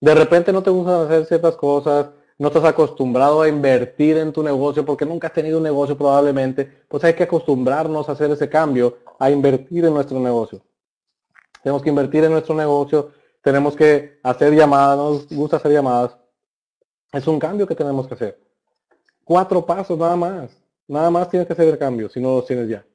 De 0.01 0.15
repente 0.15 0.51
no 0.51 0.63
te 0.63 0.71
gustan 0.71 1.05
hacer 1.05 1.25
ciertas 1.25 1.55
cosas, 1.55 2.09
no 2.39 2.47
estás 2.47 2.65
acostumbrado 2.65 3.43
a 3.43 3.47
invertir 3.47 4.17
en 4.17 4.33
tu 4.33 4.41
negocio 4.41 4.83
porque 4.83 5.05
nunca 5.05 5.27
has 5.27 5.33
tenido 5.33 5.59
un 5.59 5.63
negocio 5.63 5.95
probablemente, 5.95 6.85
pues 6.87 7.03
hay 7.03 7.13
que 7.13 7.23
acostumbrarnos 7.23 8.09
a 8.09 8.13
hacer 8.13 8.31
ese 8.31 8.49
cambio, 8.49 8.97
a 9.19 9.29
invertir 9.29 9.85
en 9.85 9.93
nuestro 9.93 10.19
negocio. 10.19 10.61
Tenemos 11.63 11.81
que 11.81 11.89
invertir 11.89 12.23
en 12.25 12.33
nuestro 12.33 12.53
negocio, 12.53 13.11
tenemos 13.41 13.75
que 13.75 14.19
hacer 14.21 14.53
llamadas, 14.53 14.97
nos 14.97 15.29
gusta 15.29 15.57
hacer 15.57 15.71
llamadas. 15.71 16.17
Es 17.11 17.25
un 17.25 17.39
cambio 17.39 17.65
que 17.65 17.75
tenemos 17.75 18.07
que 18.07 18.15
hacer. 18.15 18.39
Cuatro 19.23 19.65
pasos 19.65 19.97
nada 19.97 20.15
más. 20.15 20.51
Nada 20.87 21.09
más 21.09 21.29
tienes 21.29 21.47
que 21.47 21.53
hacer 21.53 21.69
el 21.69 21.77
cambio, 21.77 22.09
si 22.09 22.19
no 22.19 22.35
los 22.35 22.45
tienes 22.45 22.67
ya. 22.67 22.85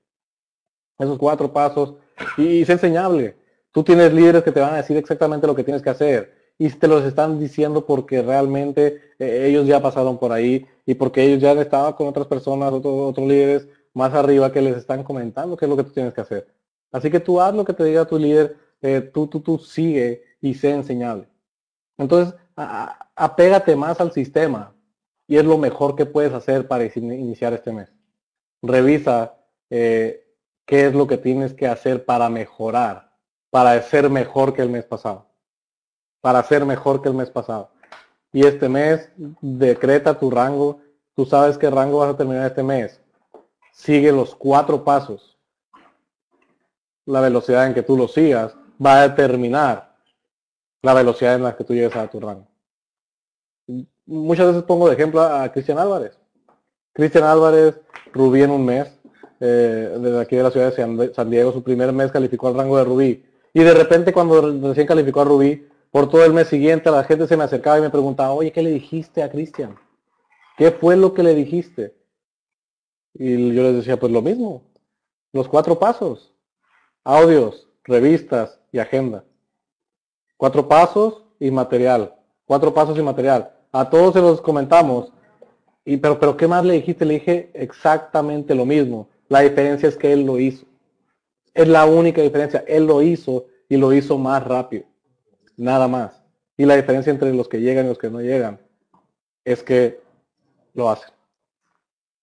Esos 0.99 1.19
cuatro 1.19 1.51
pasos. 1.51 1.95
Y, 2.37 2.63
es 2.63 2.69
enseñable. 2.69 3.37
Tú 3.73 3.83
tienes 3.83 4.13
líderes 4.13 4.43
que 4.43 4.53
te 4.53 4.61
van 4.61 4.75
a 4.75 4.79
decir 4.79 4.97
exactamente 4.97 5.47
lo 5.47 5.55
que 5.55 5.65
tienes 5.65 5.83
que 5.83 5.91
hacer. 5.91 6.35
Y 6.59 6.69
te 6.71 6.89
los 6.89 7.05
están 7.05 7.39
diciendo 7.39 7.87
porque 7.87 8.21
realmente 8.21 9.13
eh, 9.19 9.47
ellos 9.49 9.67
ya 9.67 9.81
pasaron 9.81 10.19
por 10.19 10.33
ahí 10.33 10.67
y 10.85 10.95
porque 10.95 11.23
ellos 11.23 11.41
ya 11.41 11.53
han 11.53 11.59
estado 11.59 11.95
con 11.97 12.09
otras 12.09 12.27
personas, 12.27 12.73
otros, 12.73 13.11
otros 13.11 13.27
líderes 13.27 13.69
más 13.95 14.13
arriba 14.13 14.53
que 14.53 14.61
les 14.61 14.77
están 14.77 15.05
comentando 15.05 15.57
qué 15.57 15.65
es 15.65 15.69
lo 15.71 15.77
que 15.77 15.85
tú 15.85 15.93
tienes 15.93 16.13
que 16.13 16.21
hacer. 16.21 16.58
Así 16.93 17.11
que 17.11 17.21
tú 17.21 17.41
haz 17.41 17.55
lo 17.55 17.65
que 17.65 17.73
te 17.73 17.85
diga 17.85 18.07
tu 18.07 18.19
líder, 18.19 18.57
eh, 18.81 19.01
tú, 19.01 19.27
tú, 19.27 19.41
tú 19.41 19.59
sigue 19.59 20.25
y 20.41 20.55
sé 20.55 20.71
enseñable. 20.71 21.29
Entonces, 21.97 22.35
apégate 23.15 23.77
más 23.77 24.01
al 24.01 24.13
sistema 24.13 24.75
y 25.27 25.37
es 25.37 25.45
lo 25.45 25.59
mejor 25.59 25.95
que 25.95 26.07
puedes 26.07 26.33
hacer 26.33 26.67
para 26.67 26.85
iniciar 26.85 27.53
este 27.53 27.73
mes. 27.73 27.93
Revisa 28.63 29.37
eh, 29.71 30.27
qué 30.65 30.87
es 30.87 30.95
lo 30.95 31.07
que 31.07 31.19
tienes 31.19 31.55
que 31.55 31.67
hacer 31.67 32.05
para 32.05 32.29
mejorar, 32.29 33.13
para 33.51 33.81
ser 33.83 34.11
mejor 34.11 34.55
que 34.55 34.63
el 34.63 34.71
mes 34.71 34.85
pasado, 34.85 35.27
para 36.21 36.43
ser 36.43 36.65
mejor 36.65 37.03
que 37.03 37.09
el 37.09 37.15
mes 37.15 37.31
pasado. 37.31 37.71
Y 38.33 38.47
este 38.47 38.69
mes 38.69 39.11
decreta 39.41 40.19
tu 40.19 40.31
rango, 40.31 40.81
tú 41.15 41.25
sabes 41.25 41.57
qué 41.57 41.71
rango 41.71 41.99
vas 41.99 42.15
a 42.15 42.17
terminar 42.17 42.47
este 42.47 42.63
mes. 42.63 43.01
Sigue 43.73 44.13
los 44.13 44.35
cuatro 44.35 44.85
pasos. 44.85 45.38
La 47.09 47.23
velocidad 47.23 47.67
en 47.67 47.73
que 47.73 47.83
tú 47.83 47.97
lo 47.97 48.07
sigas 48.07 48.55
va 48.85 49.01
a 49.01 49.09
determinar 49.09 49.97
la 50.83 50.93
velocidad 50.93 51.37
en 51.37 51.43
la 51.43 51.57
que 51.57 51.65
tú 51.65 51.73
llegues 51.73 51.97
a 51.97 52.07
tu 52.07 52.21
rango. 52.21 52.47
Muchas 54.05 54.49
veces 54.49 54.63
pongo 54.65 54.89
de 54.89 54.95
ejemplo 54.95 55.23
a 55.23 55.51
Cristian 55.51 55.79
Álvarez. 55.79 56.19
Cristian 56.93 57.25
Álvarez, 57.25 57.81
Rubí 58.13 58.43
en 58.43 58.51
un 58.51 58.63
mes, 58.63 58.93
eh, 59.41 59.97
desde 59.99 60.21
aquí 60.21 60.37
de 60.37 60.43
la 60.43 60.51
ciudad 60.51 60.75
de 60.75 61.15
San 61.15 61.31
Diego, 61.31 61.51
su 61.51 61.63
primer 61.63 61.93
mes 61.95 62.13
calificó 62.13 62.49
al 62.49 62.57
rango 62.57 62.77
de 62.77 62.85
Rubí. 62.85 63.25
Y 63.55 63.63
de 63.63 63.73
repente 63.73 64.13
cuando 64.13 64.69
recién 64.69 64.87
calificó 64.87 65.23
a 65.23 65.25
Rubí, 65.25 65.67
por 65.91 66.11
todo 66.11 66.27
el 66.27 66.35
mes 66.35 66.49
siguiente 66.49 66.91
la 66.91 67.05
gente 67.05 67.27
se 67.27 67.39
me 67.39 67.45
acercaba 67.45 67.79
y 67.79 67.83
me 67.83 67.91
preguntaba, 67.91 68.33
oye, 68.33 68.53
¿qué 68.53 68.63
le 68.63 68.71
dijiste 68.71 69.23
a 69.23 69.31
Cristian? 69.31 69.79
¿Qué 70.59 70.73
fue 70.73 70.95
lo 70.95 71.15
que 71.15 71.23
le 71.23 71.35
dijiste? 71.35 71.95
Y 73.15 73.55
yo 73.55 73.63
les 73.63 73.77
decía, 73.77 73.99
pues 73.99 74.13
lo 74.13 74.21
mismo, 74.21 74.63
los 75.33 75.49
cuatro 75.49 75.79
pasos, 75.79 76.35
audios, 77.09 77.67
revistas 77.85 78.61
y 78.71 78.79
agenda. 78.79 79.25
Cuatro 80.37 80.69
pasos 80.69 81.23
y 81.41 81.51
material, 81.51 82.15
cuatro 82.45 82.75
pasos 82.75 82.99
y 82.99 83.03
material. 83.03 83.51
A 83.73 83.89
todos 83.89 84.13
se 84.13 84.21
los 84.21 84.43
comentamos. 84.43 85.11
Y, 85.87 85.97
pero, 85.97 86.21
pero, 86.21 86.37
¿qué 86.37 86.47
más 86.47 86.67
le 86.67 86.75
dijiste? 86.75 87.07
Le 87.07 87.15
dije 87.15 87.51
exactamente 87.55 88.55
lo 88.55 88.67
mismo. 88.67 89.09
La 89.29 89.41
diferencia 89.41 89.89
es 89.89 89.97
que 89.97 90.13
él 90.13 90.27
lo 90.27 90.39
hizo. 90.39 90.67
Es 91.55 91.67
la 91.67 91.87
única 91.87 92.21
diferencia. 92.21 92.63
Él 92.69 92.87
lo 92.87 93.01
hizo 93.01 93.47
y 93.71 93.79
lo 93.79 93.95
hizo 93.95 94.19
más 94.19 94.47
rápido. 94.47 94.85
Nada 95.57 95.89
más. 95.89 96.23
Y 96.59 96.67
la 96.67 96.77
diferencia 96.77 97.11
entre 97.11 97.33
los 97.33 97.49
que 97.49 97.63
llegan 97.63 97.87
y 97.87 97.89
los 97.89 97.99
que 97.99 98.11
no 98.11 98.21
llegan 98.21 98.61
es 99.47 99.63
que 99.63 99.99
lo 100.75 100.91
hacen. 100.91 101.11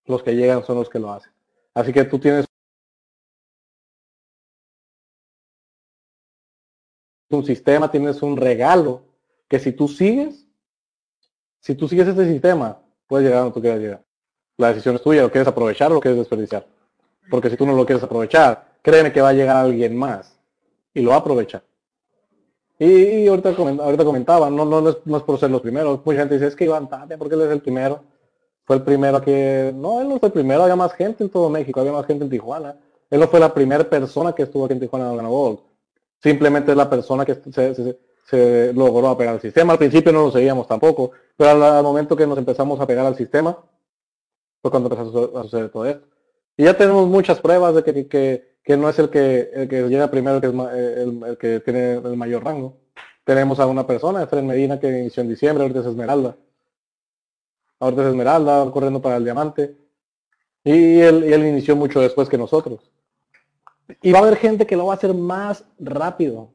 Los 0.05 0.21
que 0.21 0.35
llegan 0.35 0.63
son 0.63 0.77
los 0.77 0.89
que 0.89 0.99
lo 0.99 1.11
hacen. 1.11 1.31
Así 1.73 1.91
que 1.91 2.03
tú 2.03 2.19
tienes 2.19 2.45
un 7.35 7.45
sistema, 7.45 7.91
tienes 7.91 8.21
un 8.21 8.37
regalo 8.37 9.03
que 9.47 9.59
si 9.59 9.71
tú 9.71 9.87
sigues, 9.87 10.47
si 11.59 11.75
tú 11.75 11.87
sigues 11.87 12.07
este 12.07 12.25
sistema, 12.25 12.79
puedes 13.07 13.25
llegar 13.25 13.39
a 13.39 13.41
donde 13.43 13.53
tú 13.53 13.61
quieras 13.61 13.79
llegar. 13.79 14.03
La 14.57 14.69
decisión 14.69 14.95
es 14.95 15.01
tuya, 15.01 15.21
lo 15.21 15.31
quieres 15.31 15.47
aprovechar 15.47 15.91
o 15.91 15.95
lo 15.95 15.99
quieres 15.99 16.19
desperdiciar. 16.19 16.65
Porque 17.29 17.49
si 17.49 17.57
tú 17.57 17.65
no 17.65 17.73
lo 17.73 17.85
quieres 17.85 18.03
aprovechar, 18.03 18.75
créeme 18.81 19.11
que 19.11 19.21
va 19.21 19.29
a 19.29 19.33
llegar 19.33 19.57
alguien 19.57 19.95
más 19.95 20.37
y 20.93 21.01
lo 21.01 21.09
va 21.09 21.17
a 21.17 21.19
aprovechar. 21.19 21.63
Y, 22.77 23.27
ahorita, 23.27 23.55
comentaba, 23.55 24.49
no, 24.49 24.65
no, 24.65 24.81
no, 24.81 24.89
es, 24.89 25.23
por 25.23 25.39
ser 25.39 25.49
los 25.49 25.61
primeros. 25.61 26.05
Mucha 26.05 26.19
gente 26.19 26.35
dice, 26.35 26.47
es 26.47 26.55
que 26.55 26.65
Iván 26.65 26.89
Tapia, 26.89 27.17
porque 27.17 27.35
él 27.35 27.41
es 27.41 27.51
el 27.51 27.61
primero. 27.61 28.03
Fue 28.65 28.75
el 28.77 28.81
primero 28.81 29.21
que... 29.21 29.71
No, 29.73 30.01
él 30.01 30.09
no 30.09 30.19
fue 30.19 30.27
el 30.27 30.33
primero, 30.33 30.63
había 30.63 30.75
más 30.75 30.93
gente 30.93 31.23
en 31.23 31.29
todo 31.29 31.49
México, 31.49 31.79
había 31.79 31.93
más 31.93 32.05
gente 32.05 32.25
en 32.25 32.29
Tijuana. 32.29 32.75
Él 33.09 33.19
no 33.19 33.27
fue 33.27 33.39
la 33.39 33.53
primera 33.53 33.83
persona 33.87 34.33
que 34.33 34.43
estuvo 34.43 34.65
aquí 34.65 34.73
en 34.73 34.79
Tijuana 34.81 35.13
en 35.13 35.27
Gold. 35.27 35.59
Simplemente 36.21 36.71
es 36.71 36.77
la 36.77 36.89
persona 36.89 37.25
que 37.25 37.35
se, 37.35 38.73
logró 38.73 39.09
apegar 39.09 39.35
al 39.35 39.41
sistema. 39.41 39.73
Al 39.73 39.79
principio 39.79 40.11
no 40.11 40.23
lo 40.23 40.31
seguíamos 40.31 40.67
tampoco, 40.67 41.11
pero 41.37 41.51
al, 41.51 41.83
momento 41.83 42.15
que 42.15 42.25
nos 42.25 42.37
empezamos 42.37 42.79
a 42.79 42.87
pegar 42.87 43.05
al 43.05 43.15
sistema, 43.15 43.57
fue 44.61 44.71
cuando 44.71 44.89
empezó 44.89 45.37
a 45.37 45.43
suceder 45.43 45.69
todo 45.69 45.85
esto. 45.85 46.07
Y 46.57 46.63
ya 46.63 46.75
tenemos 46.75 47.07
muchas 47.07 47.39
pruebas 47.39 47.75
de 47.75 47.83
que, 47.83 48.77
no 48.77 48.89
es 48.89 48.97
el 48.97 49.09
que, 49.09 49.51
el 49.53 49.67
que 49.67 49.87
llega 49.87 50.09
primero 50.09 50.41
que 50.41 50.47
es 50.47 50.53
el, 50.53 51.37
que 51.37 51.59
tiene 51.59 51.93
el 51.93 52.17
mayor 52.17 52.43
rango. 52.43 52.77
Tenemos 53.23 53.59
a 53.59 53.67
una 53.67 53.85
persona, 53.85 54.23
Efren 54.23 54.47
Medina, 54.47 54.79
que 54.79 54.87
inició 54.87 55.21
en 55.21 55.29
diciembre, 55.29 55.63
ahorita 55.63 55.81
es 55.81 55.87
Esmeralda. 55.87 56.37
Ahorita 57.79 58.03
es 58.03 58.07
Esmeralda, 58.09 58.71
corriendo 58.71 59.01
para 59.01 59.17
el 59.17 59.23
diamante. 59.23 59.77
Y 60.63 60.99
él 60.99 61.45
inició 61.45 61.75
mucho 61.75 61.99
después 62.01 62.29
que 62.29 62.37
nosotros. 62.37 62.91
Y 64.01 64.11
va 64.11 64.19
a 64.19 64.21
haber 64.23 64.37
gente 64.37 64.65
que 64.65 64.75
lo 64.75 64.87
va 64.87 64.93
a 64.93 64.97
hacer 64.97 65.13
más 65.13 65.63
rápido. 65.79 66.49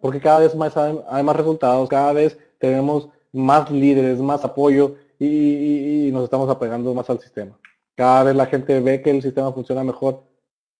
Porque 0.00 0.20
cada 0.20 0.40
vez 0.40 0.54
más 0.54 0.76
hay, 0.76 1.22
más 1.22 1.36
resultados, 1.36 1.88
cada 1.88 2.12
vez 2.12 2.38
tenemos 2.58 3.08
más 3.32 3.70
líderes, 3.70 4.18
más 4.20 4.44
apoyo 4.44 4.96
y 5.18 6.10
nos 6.12 6.24
estamos 6.24 6.48
apegando 6.48 6.94
más 6.94 7.10
al 7.10 7.20
sistema. 7.20 7.58
Cada 7.98 8.22
vez 8.22 8.36
la 8.36 8.46
gente 8.46 8.78
ve 8.78 9.02
que 9.02 9.10
el 9.10 9.20
sistema 9.20 9.52
funciona 9.52 9.82
mejor. 9.82 10.22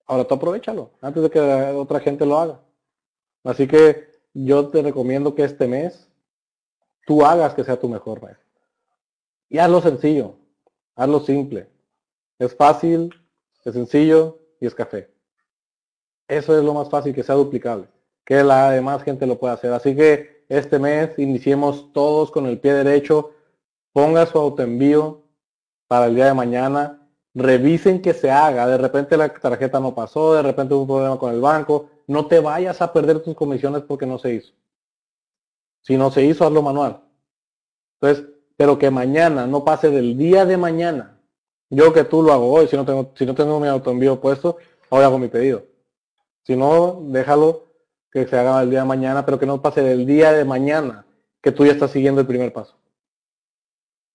Ahora 0.07 0.25
tú 0.25 0.37
aprovechalo 0.37 0.93
antes 1.01 1.21
de 1.21 1.31
que 1.31 1.41
otra 1.41 1.99
gente 1.99 2.25
lo 2.25 2.39
haga. 2.39 2.61
Así 3.43 3.67
que 3.67 4.07
yo 4.35 4.69
te 4.69 4.83
recomiendo 4.83 5.35
que 5.35 5.43
este 5.43 5.67
mes 5.67 6.09
tú 7.09 7.25
hagas 7.25 7.55
que 7.55 7.65
sea 7.65 7.77
tu 7.77 7.89
mejor 7.89 8.23
mes. 8.23 8.37
Y 9.49 9.59
hazlo 9.59 9.81
sencillo, 9.81 10.37
hazlo 10.95 11.19
simple. 11.19 11.69
Es 12.39 12.55
fácil, 12.55 13.13
es 13.65 13.75
sencillo 13.75 14.39
y 14.61 14.67
es 14.67 14.75
café. 14.77 15.11
Eso 16.29 16.57
es 16.57 16.63
lo 16.63 16.75
más 16.75 16.89
fácil, 16.91 17.15
que 17.15 17.23
sea 17.23 17.35
duplicable, 17.35 17.89
que 18.25 18.45
la 18.45 18.71
demás 18.71 19.03
gente 19.03 19.27
lo 19.27 19.39
pueda 19.39 19.55
hacer. 19.55 19.73
Así 19.73 19.97
que 19.97 20.45
este 20.49 20.79
mes 20.79 21.19
iniciemos 21.19 21.93
todos 21.93 22.31
con 22.31 22.47
el 22.47 22.59
pie 22.59 22.75
derecho, 22.75 23.33
ponga 23.93 24.27
su 24.27 24.39
autoenvío 24.39 25.23
para 25.89 26.07
el 26.07 26.15
día 26.15 26.27
de 26.27 26.35
mañana 26.35 26.99
revisen 27.35 28.03
que 28.03 28.15
se 28.15 28.31
haga. 28.31 28.67
De 28.67 28.79
repente 28.79 29.17
la 29.17 29.29
tarjeta 29.29 29.81
no 29.81 29.95
pasó, 29.95 30.35
de 30.35 30.43
repente 30.43 30.75
hubo 30.75 30.83
un 30.83 30.89
problema 30.89 31.19
con 31.19 31.33
el 31.33 31.41
banco. 31.41 31.91
No 32.07 32.27
te 32.27 32.41
vayas 32.41 32.81
a 32.83 32.93
perder 32.93 33.21
tus 33.21 33.35
comisiones 33.35 33.83
porque 33.83 34.07
no 34.07 34.19
se 34.19 34.35
hizo. 34.35 34.53
Si 35.83 35.97
no 35.97 36.11
se 36.11 36.25
hizo, 36.25 36.45
hazlo 36.45 36.63
manual. 36.63 37.01
Entonces, 38.01 38.27
pero 38.57 38.79
que 38.79 38.91
mañana 38.91 39.47
no 39.47 39.65
pase 39.65 39.91
del 39.91 40.17
día 40.17 40.45
de 40.45 40.57
mañana. 40.57 41.19
Yo 41.71 41.93
que 41.93 42.05
tú 42.05 42.23
lo 42.23 42.33
hago 42.33 42.51
hoy, 42.53 42.67
si 42.67 42.77
no 42.77 42.85
tengo, 42.85 43.13
si 43.15 43.25
no 43.27 43.35
tengo 43.35 43.61
mi 43.61 43.69
autoenvío 43.69 44.21
puesto, 44.21 44.57
hoy 44.89 45.05
hago 45.05 45.19
mi 45.19 45.29
pedido. 45.29 45.63
Si 46.49 46.57
no, 46.57 47.03
déjalo 47.03 47.67
que 48.11 48.27
se 48.27 48.39
haga 48.39 48.63
el 48.63 48.71
día 48.71 48.81
de 48.81 48.87
mañana, 48.87 49.27
pero 49.27 49.39
que 49.39 49.45
no 49.45 49.61
pase 49.61 49.83
del 49.83 50.07
día 50.07 50.33
de 50.33 50.47
mañana 50.47 51.05
que 51.43 51.53
tú 51.53 51.67
ya 51.67 51.73
estás 51.73 51.91
siguiendo 51.91 52.23
el 52.23 52.27
primer 52.27 52.55
paso. 52.55 52.75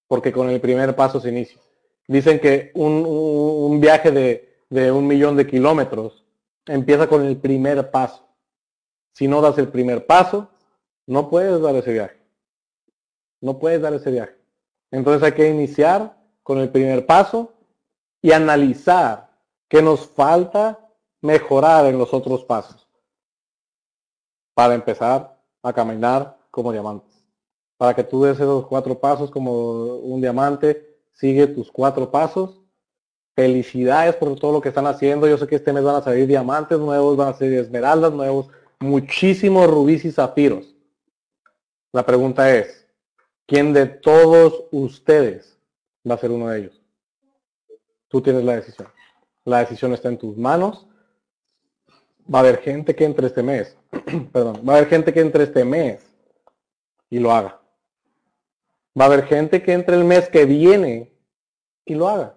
Porque 0.08 0.32
con 0.32 0.50
el 0.50 0.60
primer 0.60 0.96
paso 0.96 1.20
se 1.20 1.30
inicia. 1.30 1.62
Dicen 2.08 2.40
que 2.40 2.72
un, 2.74 3.80
viaje 3.80 4.10
de, 4.12 4.92
un 4.92 5.06
millón 5.06 5.38
de 5.38 5.46
kilómetros 5.46 6.26
empieza 6.66 7.06
con 7.06 7.24
el 7.24 7.38
primer 7.38 7.92
paso. 7.92 8.28
Si 9.12 9.28
no 9.28 9.40
das 9.40 9.60
el 9.60 9.68
primer 9.68 10.08
paso, 10.08 10.50
no 11.06 11.30
puedes 11.30 11.62
dar 11.62 11.76
ese 11.76 11.94
viaje. 11.94 12.18
No 13.42 13.60
puedes 13.60 13.80
dar 13.80 13.94
ese 13.94 14.10
viaje. 14.10 14.36
Entonces 14.90 15.22
hay 15.22 15.34
que 15.34 15.48
iniciar 15.48 16.18
con 16.42 16.58
el 16.58 16.70
primer 16.70 17.06
paso 17.06 17.54
y 18.24 18.32
analizar 18.32 19.30
qué 19.70 19.84
nos 19.84 20.08
falta 20.08 20.83
mejorar 21.24 21.88
en 21.88 21.98
los 21.98 22.14
otros 22.14 22.46
pasos 22.46 22.88
para 24.54 24.76
empezar 24.76 25.36
a 25.64 25.74
caminar 25.74 26.38
como 26.52 26.72
diamantes. 26.72 27.26
Para 27.78 27.96
que 27.96 28.04
tú 28.04 28.24
des 28.24 28.40
esos 28.40 28.68
cuatro 28.68 29.00
pasos 29.00 29.32
como 29.32 29.96
un 29.98 30.22
diamante 30.22 31.00
sigue 31.12 31.48
tus 31.48 31.72
cuatro 31.72 32.12
pasos. 32.12 32.62
Felicidades 33.36 34.16
por 34.16 34.40
todo 34.40 34.52
lo 34.52 34.62
que 34.62 34.70
están 34.70 34.86
haciendo. 34.86 35.28
Yo 35.28 35.40
sé 35.40 35.48
que 35.48 35.56
este 35.56 35.74
mes 35.74 35.84
van 35.84 35.96
a 35.96 36.04
salir 36.04 36.28
diamantes 36.28 36.78
nuevos, 36.78 37.18
van 37.18 37.30
a 37.30 37.34
salir 37.34 37.58
esmeraldas 37.58 38.14
nuevos, 38.14 38.50
muchísimos 38.80 39.68
rubíes 39.68 40.06
y 40.06 40.12
zafiros. 40.12 40.76
La 41.92 42.06
pregunta 42.06 42.56
es, 42.56 42.84
¿Quién 43.46 43.74
de 43.74 43.86
todos 43.88 44.66
ustedes 44.72 45.60
va 46.10 46.16
a 46.16 46.18
ser 46.18 46.32
uno 46.32 46.48
de 46.48 46.60
ellos? 46.60 46.82
Tú 48.08 48.22
tienes 48.22 48.44
la 48.44 48.56
decisión. 48.56 48.88
La 49.44 49.60
decisión 49.60 49.94
está 49.94 50.08
en 50.08 50.18
tus 50.18 50.38
manos. 50.38 50.88
Va 52.32 52.40
a 52.40 52.42
haber 52.42 52.60
gente 52.60 52.96
que 52.96 53.06
entre 53.06 53.28
este 53.28 53.44
mes, 53.44 53.76
perdón, 54.32 54.62
va 54.68 54.74
a 54.74 54.78
haber 54.78 54.90
gente 54.90 55.14
que 55.14 55.20
entre 55.20 55.44
este 55.44 55.66
mes 55.66 56.06
y 57.10 57.20
lo 57.20 57.32
haga. 57.32 57.60
Va 59.00 59.06
a 59.06 59.08
haber 59.08 59.26
gente 59.26 59.62
que 59.62 59.74
entre 59.74 59.96
el 59.96 60.04
mes 60.04 60.30
que 60.30 60.46
viene 60.46 61.12
y 61.86 61.96
lo 61.96 62.08
haga. 62.08 62.36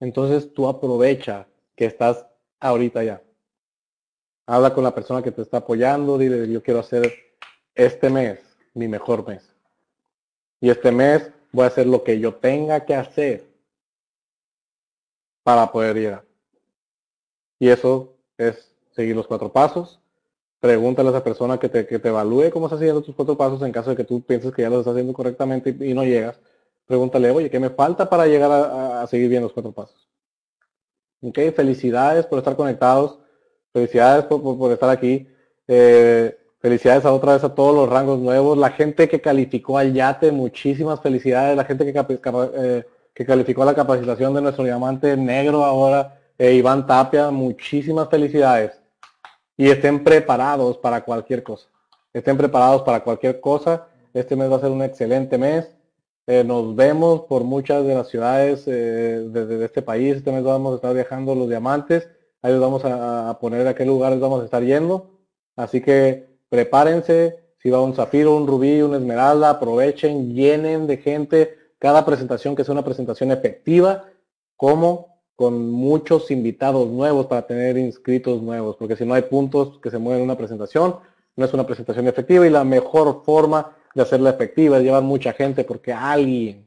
Entonces 0.00 0.52
tú 0.52 0.68
aprovecha 0.68 1.46
que 1.76 1.86
estás 1.86 2.26
ahorita 2.60 3.02
ya. 3.04 3.22
Habla 4.46 4.74
con 4.74 4.84
la 4.84 4.94
persona 4.94 5.22
que 5.22 5.30
te 5.30 5.42
está 5.42 5.58
apoyando, 5.58 6.18
dile, 6.18 6.50
yo 6.50 6.62
quiero 6.62 6.80
hacer 6.80 7.12
este 7.74 8.10
mes 8.10 8.40
mi 8.74 8.88
mejor 8.88 9.26
mes. 9.26 9.54
Y 10.60 10.70
este 10.70 10.92
mes 10.92 11.30
voy 11.52 11.64
a 11.64 11.68
hacer 11.68 11.86
lo 11.86 12.02
que 12.02 12.18
yo 12.18 12.34
tenga 12.34 12.84
que 12.84 12.94
hacer 12.94 13.46
para 15.42 15.70
poder 15.70 15.96
llegar. 15.96 16.24
Y 17.64 17.70
eso 17.70 18.12
es 18.36 18.70
seguir 18.94 19.16
los 19.16 19.26
cuatro 19.26 19.50
pasos. 19.50 19.98
Pregúntale 20.60 21.08
a 21.08 21.12
esa 21.12 21.24
persona 21.24 21.58
que 21.58 21.70
te, 21.70 21.86
que 21.86 21.98
te 21.98 22.10
evalúe 22.10 22.50
cómo 22.50 22.66
estás 22.66 22.78
haciendo 22.78 23.00
tus 23.00 23.14
cuatro 23.14 23.38
pasos 23.38 23.62
en 23.62 23.72
caso 23.72 23.88
de 23.88 23.96
que 23.96 24.04
tú 24.04 24.20
pienses 24.20 24.52
que 24.52 24.60
ya 24.60 24.68
lo 24.68 24.80
estás 24.80 24.92
haciendo 24.92 25.14
correctamente 25.14 25.74
y, 25.80 25.94
no 25.94 26.04
llegas. 26.04 26.38
Pregúntale, 26.84 27.30
oye, 27.30 27.48
¿qué 27.48 27.58
me 27.58 27.70
falta 27.70 28.10
para 28.10 28.26
llegar 28.26 28.52
a, 28.52 29.06
seguir 29.06 29.30
bien 29.30 29.42
los 29.42 29.54
cuatro 29.54 29.72
pasos? 29.72 29.96
Ok, 31.22 31.38
felicidades 31.56 32.26
por 32.26 32.38
estar 32.38 32.54
conectados. 32.54 33.18
Felicidades 33.72 34.26
por, 34.26 34.70
estar 34.70 34.90
aquí. 34.90 35.26
Eh, 35.66 36.36
Felicidades 36.60 37.06
a 37.06 37.14
otra 37.14 37.32
vez 37.32 37.44
a 37.44 37.54
todos 37.54 37.74
los 37.74 37.88
rangos 37.88 38.18
nuevos. 38.18 38.58
La 38.58 38.72
gente 38.72 39.08
que 39.08 39.22
calificó 39.22 39.78
al 39.78 39.94
yate, 39.94 40.32
muchísimas 40.32 41.00
felicidades. 41.00 41.56
La 41.56 41.64
gente 41.64 41.90
que, 41.90 41.98
eh, 41.98 42.84
que 43.14 43.24
calificó 43.24 43.64
la 43.64 43.74
capacitación 43.74 44.34
de 44.34 44.42
nuestro 44.42 44.64
diamante 44.64 45.16
negro 45.16 45.64
ahora, 45.64 46.20
eh, 46.38 46.54
Iván 46.54 46.86
Tapia, 46.86 47.30
muchísimas 47.30 48.08
felicidades. 48.08 48.72
Y 49.56 49.68
estén 49.68 50.02
preparados 50.02 50.78
para 50.78 51.04
cualquier 51.04 51.42
cosa. 51.42 51.68
Estén 52.12 52.36
preparados 52.36 52.82
para 52.82 53.00
cualquier 53.00 53.40
cosa. 53.40 53.86
Este 54.12 54.36
mes 54.36 54.50
va 54.50 54.56
a 54.56 54.60
ser 54.60 54.70
un 54.70 54.82
excelente 54.82 55.38
mes. 55.38 55.70
Eh, 56.26 56.42
nos 56.42 56.74
vemos 56.74 57.22
por 57.22 57.44
muchas 57.44 57.84
de 57.84 57.94
las 57.94 58.08
ciudades 58.08 58.64
de, 58.64 59.64
este 59.64 59.82
país. 59.82 60.16
Este 60.16 60.32
mes 60.32 60.42
vamos 60.42 60.72
a 60.72 60.76
estar 60.76 60.94
viajando 60.94 61.34
los 61.34 61.48
diamantes. 61.48 62.08
Ahí 62.42 62.52
los 62.52 62.60
vamos 62.60 62.84
a, 62.84 63.30
a 63.30 63.38
poner 63.38 63.66
a 63.68 63.74
qué 63.74 63.84
lugares 63.84 64.18
vamos 64.20 64.42
a 64.42 64.44
estar 64.44 64.62
yendo. 64.62 65.10
Así 65.56 65.80
que 65.80 66.26
prepárense, 66.48 67.38
si 67.58 67.70
va 67.70 67.80
un 67.80 67.94
zafiro, 67.94 68.36
un 68.36 68.46
rubí, 68.46 68.82
una 68.82 68.96
esmeralda, 68.96 69.50
aprovechen, 69.50 70.34
llenen 70.34 70.86
de 70.86 70.96
gente 70.96 71.58
cada 71.78 72.04
presentación 72.04 72.56
que 72.56 72.64
sea 72.64 72.72
una 72.72 72.84
presentación 72.84 73.30
efectiva, 73.30 74.04
como 74.56 75.13
con 75.36 75.70
muchos 75.70 76.30
invitados 76.30 76.88
nuevos 76.88 77.26
para 77.26 77.46
tener 77.46 77.76
inscritos 77.76 78.40
nuevos, 78.40 78.76
porque 78.76 78.96
si 78.96 79.04
no 79.04 79.14
hay 79.14 79.22
puntos 79.22 79.80
que 79.80 79.90
se 79.90 79.98
mueven 79.98 80.20
en 80.20 80.24
una 80.24 80.36
presentación, 80.36 80.96
no 81.36 81.44
es 81.44 81.52
una 81.52 81.66
presentación 81.66 82.06
efectiva 82.06 82.46
y 82.46 82.50
la 82.50 82.64
mejor 82.64 83.22
forma 83.24 83.76
de 83.94 84.02
hacerla 84.02 84.30
efectiva 84.30 84.78
es 84.78 84.84
llevar 84.84 85.02
mucha 85.02 85.32
gente 85.32 85.64
porque 85.64 85.92
alguien 85.92 86.66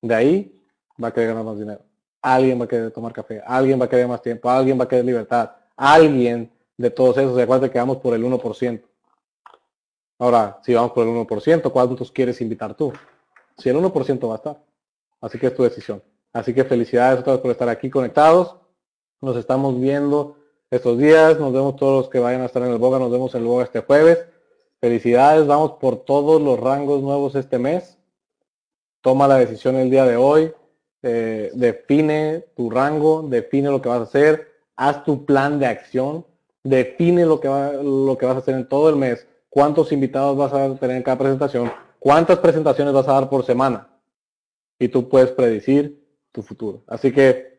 de 0.00 0.14
ahí 0.14 0.60
va 1.02 1.08
a 1.08 1.12
querer 1.12 1.30
ganar 1.30 1.44
más 1.44 1.58
dinero, 1.58 1.80
alguien 2.22 2.60
va 2.60 2.64
a 2.64 2.68
querer 2.68 2.90
tomar 2.92 3.12
café, 3.12 3.42
alguien 3.44 3.80
va 3.80 3.86
a 3.86 3.88
querer 3.88 4.06
más 4.06 4.22
tiempo, 4.22 4.48
alguien 4.48 4.78
va 4.78 4.84
a 4.84 4.88
querer 4.88 5.04
libertad, 5.04 5.50
alguien 5.76 6.50
de 6.76 6.90
todos 6.90 7.18
esos, 7.18 7.34
de 7.34 7.42
acuerdo 7.42 7.68
que 7.70 7.78
vamos 7.78 7.96
por 7.98 8.14
el 8.14 8.24
1%. 8.24 8.82
Ahora, 10.20 10.60
si 10.64 10.74
vamos 10.74 10.92
por 10.92 11.06
el 11.06 11.14
1%, 11.14 11.70
¿cuántos 11.70 12.12
quieres 12.12 12.40
invitar 12.40 12.74
tú? 12.74 12.92
Si 13.56 13.68
el 13.68 13.76
1% 13.76 14.28
va 14.28 14.34
a 14.34 14.36
estar. 14.36 14.62
Así 15.20 15.38
que 15.38 15.48
es 15.48 15.54
tu 15.54 15.64
decisión. 15.64 16.02
Así 16.38 16.54
que 16.54 16.64
felicidades 16.64 17.20
a 17.20 17.24
todos 17.24 17.40
por 17.40 17.50
estar 17.50 17.68
aquí 17.68 17.90
conectados. 17.90 18.56
Nos 19.20 19.36
estamos 19.36 19.80
viendo 19.80 20.36
estos 20.70 20.98
días. 20.98 21.38
Nos 21.38 21.52
vemos 21.52 21.76
todos 21.76 22.02
los 22.02 22.08
que 22.08 22.18
vayan 22.18 22.42
a 22.42 22.46
estar 22.46 22.62
en 22.62 22.70
el 22.70 22.78
Boga. 22.78 22.98
Nos 22.98 23.10
vemos 23.10 23.34
en 23.34 23.42
el 23.42 23.46
Boga 23.46 23.64
este 23.64 23.80
jueves. 23.80 24.24
Felicidades. 24.80 25.46
Vamos 25.46 25.72
por 25.80 26.04
todos 26.04 26.40
los 26.40 26.58
rangos 26.58 27.02
nuevos 27.02 27.34
este 27.34 27.58
mes. 27.58 27.98
Toma 29.00 29.26
la 29.26 29.36
decisión 29.36 29.76
el 29.76 29.90
día 29.90 30.04
de 30.04 30.16
hoy. 30.16 30.52
Eh, 31.02 31.50
define 31.54 32.46
tu 32.56 32.70
rango. 32.70 33.22
Define 33.22 33.70
lo 33.70 33.82
que 33.82 33.88
vas 33.88 34.00
a 34.00 34.04
hacer. 34.04 34.48
Haz 34.76 35.04
tu 35.04 35.24
plan 35.24 35.58
de 35.58 35.66
acción 35.66 36.24
define 36.68 37.24
lo 37.24 37.40
que, 37.40 37.48
va, 37.48 37.72
lo 37.72 38.16
que 38.18 38.26
vas 38.26 38.36
a 38.36 38.38
hacer 38.38 38.54
en 38.54 38.68
todo 38.68 38.88
el 38.88 38.96
mes, 38.96 39.26
cuántos 39.48 39.92
invitados 39.92 40.36
vas 40.36 40.52
a 40.52 40.74
tener 40.76 40.96
en 40.96 41.02
cada 41.02 41.18
presentación, 41.18 41.72
cuántas 41.98 42.38
presentaciones 42.38 42.94
vas 42.94 43.08
a 43.08 43.12
dar 43.12 43.28
por 43.28 43.44
semana. 43.44 43.88
Y 44.78 44.88
tú 44.88 45.08
puedes 45.08 45.30
predecir 45.32 45.97
tu 46.38 46.42
futuro. 46.44 46.84
Así 46.86 47.10
que 47.12 47.58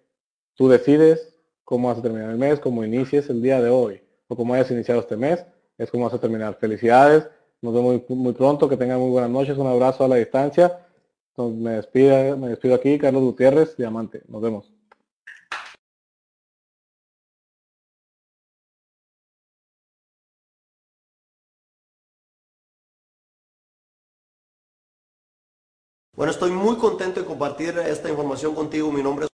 tú 0.55 0.69
decides 0.69 1.35
cómo 1.65 1.89
vas 1.89 1.97
a 1.97 2.01
terminar 2.01 2.31
el 2.31 2.37
mes, 2.37 2.61
cómo 2.61 2.85
inicies 2.85 3.29
el 3.29 3.41
día 3.41 3.61
de 3.61 3.69
hoy, 3.69 4.01
o 4.29 4.37
cómo 4.37 4.53
hayas 4.53 4.71
iniciado 4.71 5.01
este 5.01 5.17
mes, 5.17 5.45
es 5.77 5.91
cómo 5.91 6.05
vas 6.05 6.13
a 6.13 6.19
terminar. 6.19 6.55
Felicidades, 6.55 7.27
nos 7.61 7.73
vemos 7.73 8.01
muy, 8.07 8.33
pronto, 8.33 8.69
que 8.69 8.77
tengan 8.77 8.99
muy 8.99 9.09
buenas 9.09 9.29
noches, 9.29 9.57
un 9.57 9.67
abrazo 9.67 10.05
a 10.05 10.07
la 10.07 10.15
distancia. 10.15 10.79
me, 11.35 11.71
despido, 11.71 12.37
me 12.37 12.47
despido 12.49 12.75
aquí, 12.75 12.97
Carlos 12.97 13.23
Gutiérrez, 13.23 13.75
Diamante. 13.75 14.21
Nos 14.29 14.41
vemos. 14.41 14.78
Bueno, 26.19 26.33
estoy 26.33 26.51
muy 26.51 26.75
contento 26.75 27.21
de 27.21 27.25
compartir 27.25 27.79
esta 27.79 28.09
información 28.09 28.53
contigo. 28.53 28.91
Mi 28.91 29.01
nombre 29.01 29.27
es 29.27 29.31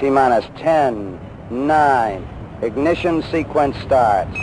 T-minus 0.00 0.52
10, 0.56 0.94
9, 1.50 2.20
ignition 2.66 3.22
sequence 3.22 3.80
starts. 3.84 4.36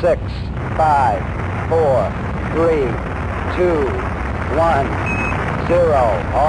6, 0.00 0.18
5, 0.74 1.18
4, 1.68 2.08
3, 2.54 2.88
2, 3.58 3.68
1, 4.56 5.12
0. 5.68 6.42